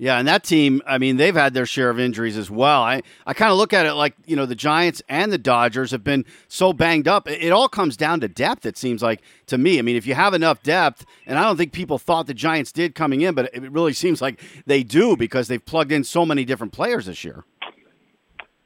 Yeah, 0.01 0.17
and 0.17 0.29
that 0.29 0.45
team, 0.45 0.81
I 0.87 0.99
mean, 0.99 1.17
they've 1.17 1.35
had 1.35 1.55
their 1.55 1.67
share 1.67 1.91
of 1.91 1.99
injuries 1.99 2.37
as 2.37 2.49
well. 2.49 2.83
I, 2.83 3.03
I 3.27 3.35
kind 3.35 3.51
of 3.51 3.59
look 3.59 3.73
at 3.73 3.85
it 3.85 3.95
like, 3.95 4.15
you 4.27 4.37
know, 4.37 4.47
the 4.47 4.55
Giants 4.55 5.03
and 5.09 5.33
the 5.33 5.39
Dodgers 5.39 5.91
have 5.91 6.05
been 6.05 6.25
so 6.47 6.73
banged 6.73 7.09
up. 7.09 7.29
It, 7.29 7.43
it 7.43 7.51
all 7.51 7.69
comes 7.69 7.97
down 7.97 8.21
to 8.21 8.29
depth, 8.29 8.65
it 8.65 8.79
seems 8.79 9.03
like 9.03 9.23
to 9.47 9.59
me. 9.59 9.81
I 9.81 9.83
mean, 9.83 9.97
if 9.97 10.07
you 10.07 10.15
have 10.15 10.35
enough 10.35 10.63
depth, 10.63 11.05
and 11.27 11.37
I 11.37 11.43
don't 11.43 11.57
think 11.57 11.73
people 11.73 11.99
thought 11.99 12.29
the 12.29 12.35
Giants 12.35 12.71
did 12.71 12.95
coming 12.95 13.23
in, 13.23 13.35
but 13.35 13.51
it 13.53 13.73
really 13.73 13.93
seems 13.93 14.23
like 14.23 14.41
they 14.67 14.85
do 14.85 15.17
because 15.17 15.49
they've 15.49 15.65
plugged 15.65 15.91
in 15.91 16.05
so 16.05 16.25
many 16.25 16.45
different 16.45 16.73
players 16.73 17.07
this 17.07 17.25
year. 17.25 17.45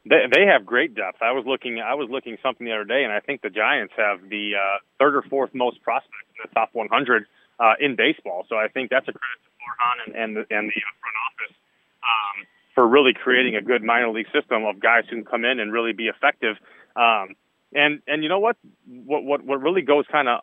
They, 0.05 0.25
they 0.31 0.45
have 0.47 0.67
great 0.67 0.95
depth. 0.95 1.23
I 1.23 1.33
was 1.33 1.45
looking 1.47 1.81
I 1.81 1.95
was 1.95 2.11
looking 2.11 2.37
something 2.43 2.67
the 2.67 2.73
other 2.73 2.85
day, 2.85 3.05
and 3.05 3.12
I 3.12 3.21
think 3.21 3.41
the 3.41 3.51
Giants 3.51 3.95
have 3.97 4.29
the 4.29 4.53
uh, 4.57 4.79
third 4.99 5.17
or 5.17 5.23
fourth 5.23 5.55
most 5.55 5.81
prospects 5.83 6.29
in 6.37 6.51
the 6.51 6.55
top 6.55 6.71
100 6.73 7.25
uh, 7.61 7.75
in 7.81 7.97
baseball. 7.97 8.45
So 8.49 8.57
I 8.57 8.69
think 8.69 8.91
that's 8.91 9.09
a 9.09 9.12
credit 9.12 9.52
to 9.62 9.71
Farhan 9.71 9.97
and, 10.07 10.16
and 10.16 10.37
the, 10.37 10.40
and 10.54 10.69
the 10.69 10.81
front 11.00 11.16
office 11.31 11.57
um, 12.02 12.47
for 12.75 12.87
really 12.87 13.12
creating 13.14 13.57
a 13.57 13.62
good 13.62 13.83
minor 13.83 14.11
league 14.11 14.31
system 14.33 14.64
of 14.64 14.81
guys 14.81 15.04
who 15.09 15.16
can 15.16 15.25
come 15.25 15.45
in 15.45 15.61
and 15.61 15.73
really 15.73 15.92
be 15.92 16.09
effective. 16.09 16.57
Um, 16.97 17.37
and 17.75 18.02
and 18.07 18.23
you 18.23 18.28
know 18.28 18.38
what? 18.38 18.57
What 18.87 19.25
what 19.25 19.45
what 19.45 19.62
really 19.62 19.83
goes 19.83 20.04
kind 20.11 20.28
of 20.28 20.40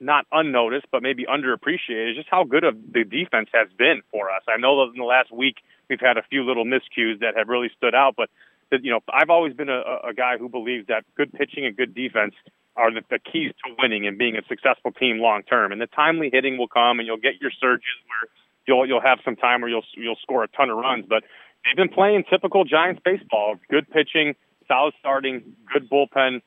not 0.00 0.26
unnoticed, 0.32 0.86
but 0.90 1.02
maybe 1.02 1.24
underappreciated 1.24 2.10
is 2.10 2.16
just 2.16 2.28
how 2.30 2.44
good 2.44 2.64
of 2.64 2.74
the 2.92 3.04
defense 3.04 3.48
has 3.52 3.68
been 3.78 4.02
for 4.10 4.30
us. 4.30 4.42
I 4.48 4.58
know 4.58 4.84
that 4.84 4.92
in 4.92 4.98
the 4.98 5.04
last 5.04 5.32
week 5.32 5.56
we've 5.88 6.00
had 6.00 6.18
a 6.18 6.22
few 6.28 6.44
little 6.44 6.64
miscues 6.64 7.20
that 7.20 7.36
have 7.36 7.48
really 7.48 7.70
stood 7.76 7.94
out, 7.94 8.14
but 8.16 8.28
that 8.70 8.84
you 8.84 8.90
know 8.90 9.00
I've 9.12 9.30
always 9.30 9.54
been 9.54 9.68
a, 9.68 9.80
a 10.08 10.14
guy 10.14 10.36
who 10.38 10.48
believes 10.48 10.88
that 10.88 11.04
good 11.16 11.32
pitching 11.32 11.64
and 11.64 11.76
good 11.76 11.94
defense 11.94 12.34
are 12.76 12.92
the, 12.92 13.02
the 13.10 13.18
keys 13.18 13.52
to 13.64 13.74
winning 13.80 14.06
and 14.06 14.16
being 14.16 14.36
a 14.36 14.42
successful 14.48 14.92
team 14.92 15.18
long 15.18 15.42
term. 15.42 15.72
And 15.72 15.80
the 15.80 15.88
timely 15.88 16.30
hitting 16.32 16.58
will 16.58 16.68
come, 16.68 17.00
and 17.00 17.06
you'll 17.06 17.16
get 17.16 17.40
your 17.40 17.50
surges 17.50 17.98
where 18.06 18.30
you'll 18.68 18.86
you'll 18.86 19.00
have 19.00 19.18
some 19.24 19.34
time 19.34 19.62
where 19.62 19.70
you'll 19.70 19.84
you'll 19.96 20.18
score 20.22 20.44
a 20.44 20.48
ton 20.48 20.70
of 20.70 20.76
runs. 20.76 21.06
But 21.08 21.24
they've 21.64 21.76
been 21.76 21.92
playing 21.92 22.24
typical 22.30 22.64
Giants 22.64 23.00
baseball: 23.04 23.56
good 23.68 23.90
pitching, 23.90 24.36
solid 24.68 24.94
starting, 25.00 25.56
good 25.72 25.90
bullpen 25.90 26.36
uh, 26.36 26.40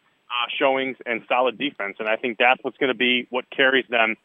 showings, 0.57 0.95
and 1.05 1.23
solid 1.27 1.57
defense. 1.57 1.97
And 1.99 2.07
I 2.07 2.15
think 2.15 2.37
that's 2.37 2.63
what's 2.63 2.77
going 2.77 2.93
to 2.93 2.97
be 2.97 3.27
what 3.29 3.45
carries 3.49 3.85
them 3.89 4.15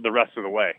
the 0.00 0.12
rest 0.12 0.36
of 0.36 0.44
the 0.44 0.50
way. 0.50 0.74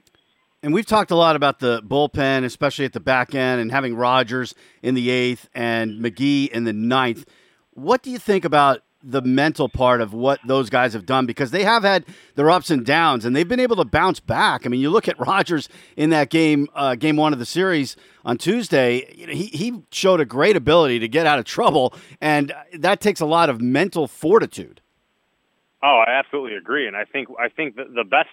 And 0.64 0.74
we've 0.74 0.86
talked 0.86 1.12
a 1.12 1.16
lot 1.16 1.36
about 1.36 1.60
the 1.60 1.82
bullpen, 1.84 2.44
especially 2.44 2.86
at 2.86 2.94
the 2.94 3.00
back 3.00 3.36
end, 3.36 3.62
and 3.62 3.72
having 3.72 3.96
Rogers 3.96 4.56
in 4.82 4.96
the 4.96 5.10
eighth 5.10 5.50
and 5.54 6.00
McGee 6.02 6.50
in 6.50 6.64
the 6.64 6.74
ninth. 6.74 7.26
What 7.74 8.02
do 8.02 8.10
you 8.10 8.18
think 8.18 8.44
about 8.44 8.82
the 9.10 9.22
mental 9.22 9.70
part 9.70 10.02
of 10.02 10.14
what 10.14 10.40
those 10.46 10.70
guys 10.70 10.92
have 10.92 11.06
done 11.06 11.26
because 11.26 11.52
they 11.52 11.64
have 11.64 11.84
had 11.84 12.06
their 12.36 12.50
ups 12.50 12.70
and 12.70 12.86
downs 12.86 13.24
and 13.24 13.34
they've 13.34 13.48
been 13.48 13.60
able 13.60 13.78
to 13.78 13.86
bounce 13.86 14.20
back. 14.20 14.66
I 14.66 14.70
mean, 14.70 14.82
you 14.82 14.90
look 14.90 15.08
at 15.08 15.18
Rogers 15.20 15.70
in 15.96 16.10
that 16.10 16.30
game, 16.30 16.68
uh, 16.76 16.96
game 16.96 17.16
one 17.16 17.32
of 17.32 17.40
the 17.40 17.46
series 17.46 17.96
on 18.26 18.38
Tuesday. 18.38 19.06
He 19.16 19.46
he 19.46 19.82
showed 19.92 20.20
a 20.20 20.26
great 20.26 20.58
ability 20.58 21.00
to 21.00 21.08
get 21.08 21.26
out 21.26 21.40
of 21.40 21.46
trouble, 21.46 21.94
and 22.20 22.54
that 22.74 23.00
takes 23.00 23.22
a 23.22 23.26
lot 23.26 23.50
of 23.50 23.62
mental 23.62 24.08
fortitude. 24.08 24.82
Oh, 25.82 26.04
I 26.06 26.12
absolutely 26.12 26.58
agree, 26.58 26.88
and 26.88 26.98
I 26.98 27.06
think 27.06 27.30
I 27.40 27.48
think 27.48 27.76
the 27.76 28.04
best 28.04 28.30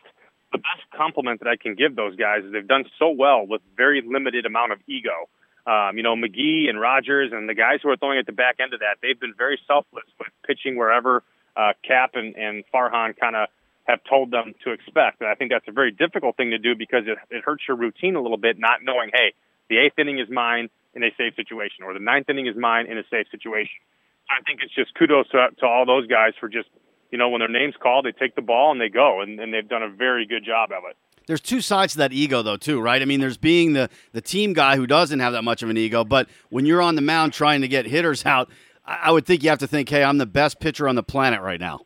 the 0.53 0.59
best 0.59 0.83
compliment 0.97 1.41
that 1.41 1.49
I 1.49 1.57
can 1.57 1.75
give 1.75 1.97
those 1.97 2.17
guys 2.17 2.45
is 2.45 2.53
they've 2.53 2.67
done 2.67 2.85
so 2.99 3.11
well 3.11 3.47
with 3.47 3.61
very 3.77 4.03
limited 4.05 4.45
amount 4.47 4.73
of 4.73 4.79
ego. 4.89 5.29
Um, 5.67 5.97
you 5.97 6.03
know, 6.03 6.15
McGee 6.15 6.69
and 6.69 6.79
Rogers 6.79 7.33
and 7.33 7.49
the 7.49 7.55
guys 7.55 7.81
who 7.83 7.89
are 7.89 7.97
throwing 7.97 8.19
at 8.19 8.27
the 8.27 8.33
back 8.33 8.57
end 8.61 8.75
of 8.75 8.81
that, 8.81 8.99
they've 9.01 9.19
been 9.19 9.35
very 9.37 9.59
selfless 9.67 10.05
with 10.19 10.29
pitching 10.47 10.77
wherever 10.77 11.23
uh, 11.57 11.73
Cap 11.83 12.13
and, 12.15 12.37
and 12.37 12.65
Farhan 12.73 13.19
kind 13.19 13.35
of 13.35 13.49
have 13.85 14.01
told 14.09 14.31
them 14.31 14.55
to 14.65 14.73
expect. 14.73 15.21
And 15.21 15.31
I 15.31 15.35
think 15.35 15.51
that's 15.51 15.67
a 15.69 15.73
very 15.73 15.91
difficult 15.91 16.37
thing 16.37 16.51
to 16.51 16.59
do 16.59 16.75
because 16.75 17.05
it, 17.07 17.17
it 17.31 17.45
hurts 17.45 17.65
your 17.67 17.77
routine 17.79 18.17
a 18.17 18.21
little 18.21 18.37
bit, 18.37 18.59
not 18.59 18.83
knowing, 18.83 19.11
hey, 19.13 19.33
the 19.69 19.79
eighth 19.79 19.99
inning 19.99 20.19
is 20.19 20.29
mine 20.29 20.69
in 20.95 21.03
a 21.03 21.11
safe 21.17 21.35
situation, 21.35 21.85
or 21.85 21.93
the 21.95 22.01
ninth 22.01 22.29
inning 22.29 22.47
is 22.47 22.57
mine 22.57 22.87
in 22.87 22.99
a 22.99 23.05
safe 23.11 23.27
situation. 23.31 23.81
So 24.29 24.37
I 24.39 24.43
think 24.45 24.61
it's 24.63 24.75
just 24.75 24.95
kudos 24.95 25.29
to, 25.31 25.49
to 25.61 25.67
all 25.67 25.87
those 25.87 26.07
guys 26.07 26.33
for 26.39 26.49
just, 26.49 26.69
you 27.11 27.19
know, 27.19 27.31
when 27.31 27.41
their 27.41 27.49
name's 27.49 27.75
called, 27.81 28.05
they 28.05 28.13
take 28.13 28.35
the 28.35 28.43
ball 28.43 28.73
and 28.73 28.81
they 28.81 28.89
go, 28.89 29.21
and, 29.21 29.41
and 29.41 29.53
they've 29.53 29.69
done 29.69 29.83
a 29.83 29.89
very 29.89 30.27
good 30.27 30.45
job 30.45 30.71
of 30.73 30.85
it 30.89 30.97
there's 31.27 31.41
two 31.41 31.61
sides 31.61 31.93
to 31.93 31.99
that 31.99 32.13
ego 32.13 32.43
though 32.43 32.57
too 32.57 32.81
right? 32.81 33.01
I 33.03 33.05
mean 33.05 33.21
there's 33.21 33.37
being 33.37 33.73
the 33.73 33.89
the 34.13 34.21
team 34.21 34.53
guy 34.53 34.77
who 34.77 34.87
doesn't 34.87 35.21
have 35.21 35.33
that 35.33 35.43
much 35.43 35.63
of 35.63 35.71
an 35.71 35.77
ego 35.77 36.05
but 36.05 36.29
when 36.51 36.67
you're 36.67 36.83
on 36.83 36.95
the 36.95 37.03
mound 37.03 37.33
trying 37.33 37.61
to 37.63 37.69
get 37.69 37.87
hitters 37.87 38.25
out 38.27 38.49
i 38.85 39.11
would 39.11 39.27
think 39.27 39.43
you 39.43 39.51
have 39.51 39.59
to 39.61 39.67
think 39.67 39.89
hey 39.89 40.03
i'm 40.03 40.19
the 40.19 40.27
best 40.27 40.61
pitcher 40.61 40.89
on 40.89 40.95
the 40.95 41.03
planet 41.03 41.41
right 41.41 41.61
now. 41.61 41.81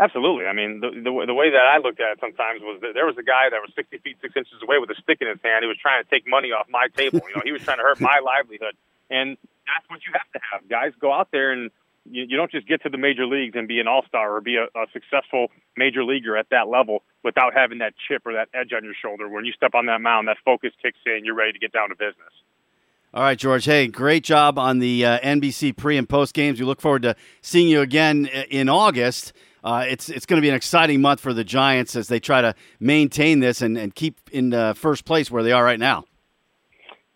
Absolutely. 0.00 0.46
I 0.46 0.52
mean 0.52 0.80
the 0.80 0.90
the, 0.90 1.26
the 1.26 1.34
way 1.34 1.50
that 1.50 1.66
i 1.74 1.78
looked 1.78 2.00
at 2.00 2.12
it 2.12 2.18
sometimes 2.20 2.60
was 2.62 2.80
that 2.82 2.94
there 2.94 3.06
was 3.06 3.18
a 3.18 3.22
guy 3.24 3.50
that 3.50 3.60
was 3.60 3.70
60 3.74 3.98
feet 3.98 4.16
6 4.22 4.36
inches 4.36 4.54
away 4.62 4.78
with 4.78 4.90
a 4.90 4.94
stick 5.02 5.18
in 5.20 5.28
his 5.28 5.38
hand. 5.42 5.62
He 5.62 5.68
was 5.68 5.78
trying 5.78 6.02
to 6.02 6.08
take 6.08 6.26
money 6.28 6.52
off 6.52 6.66
my 6.70 6.86
table. 6.96 7.20
You 7.28 7.36
know 7.36 7.42
he 7.44 7.52
was 7.52 7.62
trying 7.62 7.78
to 7.78 7.82
hurt 7.84 8.00
my 8.00 8.20
livelihood. 8.22 8.74
And 9.10 9.36
that's 9.66 9.88
what 9.88 10.00
you 10.06 10.12
have 10.12 10.30
to 10.32 10.40
have. 10.52 10.68
Guys 10.68 10.92
go 11.00 11.12
out 11.12 11.28
there 11.32 11.50
and 11.50 11.70
you, 12.10 12.24
you 12.28 12.36
don't 12.36 12.50
just 12.50 12.66
get 12.66 12.82
to 12.82 12.88
the 12.88 12.98
major 12.98 13.26
leagues 13.26 13.54
and 13.56 13.68
be 13.68 13.80
an 13.80 13.88
all 13.88 14.04
star 14.06 14.36
or 14.36 14.40
be 14.40 14.56
a, 14.56 14.64
a 14.78 14.86
successful 14.92 15.48
major 15.76 16.04
leaguer 16.04 16.36
at 16.36 16.48
that 16.50 16.68
level 16.68 17.02
without 17.24 17.54
having 17.54 17.78
that 17.78 17.94
chip 18.06 18.22
or 18.26 18.32
that 18.34 18.48
edge 18.54 18.72
on 18.72 18.84
your 18.84 18.94
shoulder. 19.00 19.28
When 19.28 19.44
you 19.44 19.52
step 19.52 19.74
on 19.74 19.86
that 19.86 20.00
mound, 20.00 20.28
that 20.28 20.36
focus 20.44 20.72
kicks 20.82 20.98
in. 21.06 21.24
You're 21.24 21.34
ready 21.34 21.52
to 21.52 21.58
get 21.58 21.72
down 21.72 21.88
to 21.90 21.94
business. 21.94 22.32
All 23.14 23.22
right, 23.22 23.38
George. 23.38 23.64
Hey, 23.64 23.86
great 23.86 24.22
job 24.22 24.58
on 24.58 24.80
the 24.80 25.04
uh, 25.04 25.18
NBC 25.20 25.76
pre 25.76 25.96
and 25.96 26.08
post 26.08 26.34
games. 26.34 26.60
We 26.60 26.66
look 26.66 26.80
forward 26.80 27.02
to 27.02 27.16
seeing 27.40 27.68
you 27.68 27.80
again 27.80 28.26
in 28.26 28.68
August. 28.68 29.32
Uh, 29.64 29.84
it's 29.88 30.08
it's 30.08 30.26
going 30.26 30.36
to 30.36 30.42
be 30.42 30.48
an 30.48 30.54
exciting 30.54 31.00
month 31.00 31.20
for 31.20 31.32
the 31.32 31.42
Giants 31.42 31.96
as 31.96 32.08
they 32.08 32.20
try 32.20 32.42
to 32.42 32.54
maintain 32.80 33.40
this 33.40 33.62
and, 33.62 33.76
and 33.76 33.94
keep 33.94 34.18
in 34.30 34.52
uh, 34.52 34.74
first 34.74 35.04
place 35.04 35.30
where 35.30 35.42
they 35.42 35.52
are 35.52 35.64
right 35.64 35.80
now. 35.80 36.04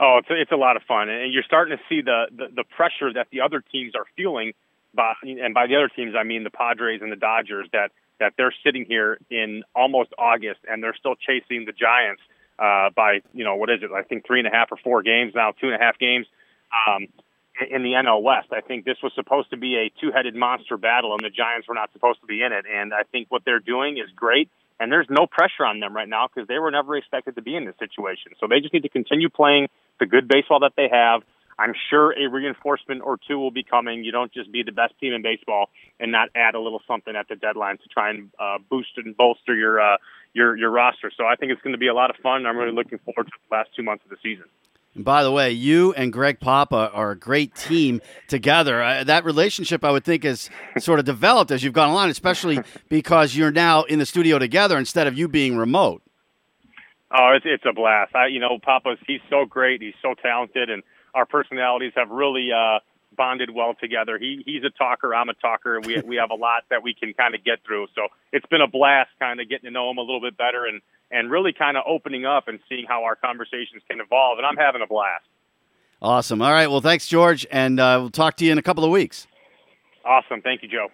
Oh, 0.01 0.19
it's 0.19 0.31
a, 0.31 0.41
it's 0.41 0.51
a 0.51 0.57
lot 0.57 0.77
of 0.77 0.83
fun, 0.83 1.09
and 1.09 1.33
you're 1.33 1.45
starting 1.45 1.77
to 1.77 1.83
see 1.89 2.01
the, 2.01 2.25
the 2.37 2.47
the 2.57 2.65
pressure 2.65 3.13
that 3.13 3.29
the 3.31 3.43
other 3.43 3.63
teams 3.71 3.95
are 3.95 4.07
feeling 4.17 4.53
by, 4.95 5.13
and 5.23 5.55
by 5.55 5.67
the 5.67 5.77
other 5.77 5.89
teams, 5.89 6.15
I 6.19 6.25
mean 6.25 6.43
the 6.43 6.51
Padres 6.51 7.01
and 7.03 7.13
the 7.13 7.17
Dodgers, 7.17 7.69
that 7.73 7.93
that 8.21 8.35
they're 8.37 8.55
sitting 8.65 8.85
here 8.87 9.19
in 9.31 9.63
almost 9.75 10.11
August 10.19 10.61
and 10.69 10.83
they're 10.83 10.97
still 10.99 11.15
chasing 11.17 11.65
the 11.65 11.73
Giants 11.73 12.23
uh, 12.59 12.91
by 12.95 13.21
you 13.33 13.45
know 13.45 13.57
what 13.57 13.71
is 13.71 13.83
it? 13.83 13.91
I 13.93 14.03
think 14.03 14.27
three 14.27 14.39
and 14.39 14.49
a 14.49 14.51
half 14.51 14.71
or 14.71 14.77
four 14.77 15.03
games 15.03 15.33
now, 15.35 15.53
two 15.53 15.67
and 15.67 15.75
a 15.75 15.85
half 15.85 15.99
games 15.99 16.27
um, 16.87 17.09
in 17.71 17.83
the 17.83 17.93
NL 17.93 18.23
West. 18.23 18.49
I 18.53 18.61
think 18.61 18.85
this 18.85 18.99
was 19.03 19.13
supposed 19.15 19.51
to 19.51 19.57
be 19.57 19.77
a 19.77 19.93
two-headed 20.01 20.35
monster 20.35 20.77
battle, 20.77 21.13
and 21.13 21.21
the 21.21 21.31
Giants 21.31 21.69
were 21.69 21.75
not 21.75 21.93
supposed 21.93 22.21
to 22.21 22.27
be 22.27 22.43
in 22.43 22.53
it. 22.53 22.65
And 22.73 22.95
I 22.95 23.03
think 23.11 23.27
what 23.31 23.43
they're 23.45 23.61
doing 23.61 23.99
is 23.99 24.11
great. 24.15 24.49
And 24.81 24.91
there's 24.91 25.07
no 25.09 25.27
pressure 25.27 25.65
on 25.65 25.81
them 25.81 25.95
right 25.95 26.09
now 26.09 26.27
because 26.27 26.49
they 26.49 26.59
were 26.59 26.71
never 26.71 26.97
expected 26.97 27.37
to 27.37 27.43
be 27.43 27.55
in 27.55 27.67
this 27.67 27.77
situation. 27.79 28.33
So 28.41 28.47
they 28.49 28.61
just 28.61 28.73
need 28.73 28.83
to 28.83 28.89
continue 28.89 29.29
playing 29.29 29.69
the 30.01 30.07
good 30.07 30.27
baseball 30.27 30.61
that 30.61 30.73
they 30.77 30.89
have 30.91 31.23
I'm 31.59 31.75
sure 31.91 32.13
a 32.13 32.29
reinforcement 32.29 33.03
or 33.03 33.19
two 33.29 33.39
will 33.39 33.51
be 33.51 33.63
coming. 33.63 34.05
You 34.05 34.13
don't 34.13 34.33
just 34.33 34.51
be 34.51 34.63
the 34.63 34.73
best 34.73 34.99
team 34.99 35.13
in 35.13 35.23
baseball 35.23 35.71
and 36.01 36.11
not 36.11 36.29
add 36.35 36.55
a 36.55 36.61
little 36.61 36.81
something 36.87 37.15
at 37.15 37.29
the 37.29 37.37
deadline 37.37 37.79
to 37.79 37.89
try 37.89 38.11
and 38.11 38.31
uh, 38.39 38.59
boost 38.71 38.91
and 38.97 39.17
bolster 39.17 39.55
your 39.55 39.81
uh, 39.81 39.97
your 40.35 40.57
your 40.57 40.71
roster. 40.71 41.11
So 41.17 41.25
I 41.25 41.37
think 41.37 41.53
it's 41.53 41.63
going 41.63 41.75
to 41.75 41.79
be 41.79 41.89
a 41.89 41.95
lot 41.95 42.11
of 42.11 42.17
fun. 42.17 42.47
I'm 42.47 42.57
really 42.57 42.75
looking 42.75 42.99
forward 42.99 43.27
to 43.27 43.33
the 43.49 43.55
last 43.55 43.71
two 43.77 43.83
months 43.83 44.05
of 44.05 44.11
the 44.11 44.17
season. 44.23 44.47
And 44.95 45.05
by 45.05 45.23
the 45.23 45.33
way, 45.33 45.53
you 45.53 45.95
and 45.95 46.13
Greg 46.13 46.39
Papa 46.39 46.91
are 46.93 47.13
a 47.13 47.17
great 47.17 47.55
team 47.55 48.03
together. 48.29 48.83
Uh, 48.83 49.05
that 49.05 49.25
relationship, 49.25 49.85
I 49.85 49.91
would 49.91 50.05
think, 50.05 50.25
is 50.25 50.51
sort 50.79 50.99
of 50.99 51.07
developed 51.07 51.51
as 51.51 51.65
you've 51.65 51.73
gone 51.73 51.91
along, 51.91 52.11
especially 52.11 52.61
because 52.91 53.35
you're 53.35 53.51
now 53.51 53.85
in 53.85 53.99
the 53.99 54.07
studio 54.07 54.39
together 54.39 54.77
instead 54.77 55.07
of 55.07 55.17
you 55.17 55.29
being 55.29 55.57
remote. 55.57 56.03
Oh, 57.11 57.33
it's 57.37 57.45
it's 57.47 57.65
a 57.69 57.75
blast. 57.75 58.15
I, 58.15 58.27
you 58.27 58.41
know, 58.41 58.59
Papa's 58.63 58.99
he's 59.07 59.21
so 59.29 59.45
great. 59.45 59.83
He's 59.83 59.95
so 60.01 60.15
talented, 60.15 60.71
and 60.71 60.83
our 61.15 61.27
personalities 61.27 61.93
have 61.97 62.11
really 62.11 62.51
uh, 62.53 62.79
bonded 63.17 63.51
well 63.51 63.75
together. 63.75 64.19
He 64.19 64.43
he's 64.45 64.65
a 64.65 64.71
talker, 64.71 65.15
I'm 65.15 65.29
a 65.29 65.35
talker, 65.35 65.77
and 65.77 65.87
we 65.87 66.01
we 66.01 66.17
have 66.17 66.31
a 66.31 66.35
lot 66.35 66.65
that 66.71 66.83
we 66.83 66.95
can 66.95 67.15
kind 67.15 67.35
of 67.35 67.45
get 67.45 67.59
through. 67.67 67.89
So 67.95 68.09
it's 68.33 68.47
been 68.47 68.61
a 68.61 68.67
blast, 68.69 69.11
kind 69.19 69.41
of 69.41 69.49
getting 69.49 69.67
to 69.67 69.71
know 69.71 69.91
him 69.91 69.99
a 69.99 70.03
little 70.03 70.21
bit 70.21 70.37
better, 70.37 70.65
and 70.67 70.81
and 71.11 71.31
really 71.31 71.53
kind 71.53 71.77
of 71.77 71.85
opening 71.87 72.25
up 72.25 72.49
and 72.49 72.59
seeing 72.69 72.87
how 72.89 73.05
our 73.05 73.17
conversations 73.17 73.83
can 73.89 74.01
evolve. 74.01 74.39
And 74.39 74.47
I'm 74.47 74.57
having 74.57 74.83
a 74.83 74.87
blast. 74.87 75.25
Awesome. 76.01 76.43
All 76.43 76.51
right. 76.51 76.69
Well, 76.69 76.81
thanks, 76.81 77.07
George, 77.07 77.47
and 77.51 77.79
uh, 77.79 77.99
we'll 78.01 78.11
talk 78.11 78.37
to 78.39 78.45
you 78.45 78.51
in 78.51 78.59
a 78.59 78.63
couple 78.63 78.85
of 78.85 78.91
weeks. 78.91 79.27
Awesome. 80.05 80.43
Thank 80.43 80.63
you, 80.63 80.69
Joe. 80.69 80.89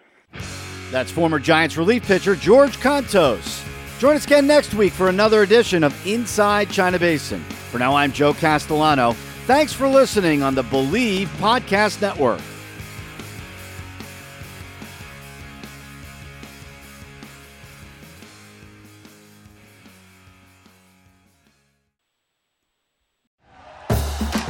That's 0.91 1.09
former 1.09 1.39
Giants 1.39 1.77
relief 1.77 2.05
pitcher 2.05 2.35
George 2.35 2.77
Kontos. 2.77 3.65
Join 3.99 4.15
us 4.15 4.25
again 4.25 4.47
next 4.47 4.73
week 4.75 4.93
for 4.93 5.09
another 5.09 5.41
edition 5.41 5.83
of 5.83 6.07
Inside 6.07 6.69
China 6.69 6.97
Basin. 6.97 7.41
For 7.71 7.79
now, 7.79 7.95
I'm 7.95 8.11
Joe 8.11 8.33
Castellano. 8.33 9.15
Thanks 9.49 9.73
for 9.73 9.87
listening 9.87 10.43
on 10.43 10.53
the 10.53 10.61
Bleav 10.61 11.25
Podcast 11.39 12.03
Network. 12.03 12.39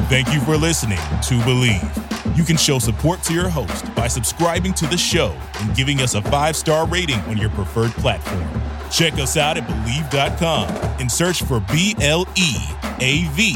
Thank 0.09 0.33
you 0.33 0.41
for 0.41 0.57
listening 0.57 0.97
to 0.97 1.35
Bleav. 1.45 2.37
You 2.37 2.43
can 2.43 2.57
show 2.57 2.77
support 2.77 3.23
to 3.23 3.33
your 3.33 3.47
host 3.47 3.95
by 3.95 4.09
subscribing 4.09 4.73
to 4.73 4.87
the 4.87 4.97
show 4.97 5.33
and 5.61 5.73
giving 5.77 6.01
us 6.01 6.15
a 6.15 6.21
five 6.23 6.57
star 6.57 6.85
rating 6.85 7.21
on 7.21 7.37
your 7.37 7.51
preferred 7.51 7.91
platform. 7.91 8.49
Check 8.91 9.13
us 9.13 9.37
out 9.37 9.55
at 9.55 9.63
Bleav.com 9.65 10.67
and 10.99 11.09
search 11.09 11.41
for 11.43 11.61
B 11.71 11.95
L 12.01 12.27
E 12.35 12.57
A 12.99 13.29
V 13.29 13.55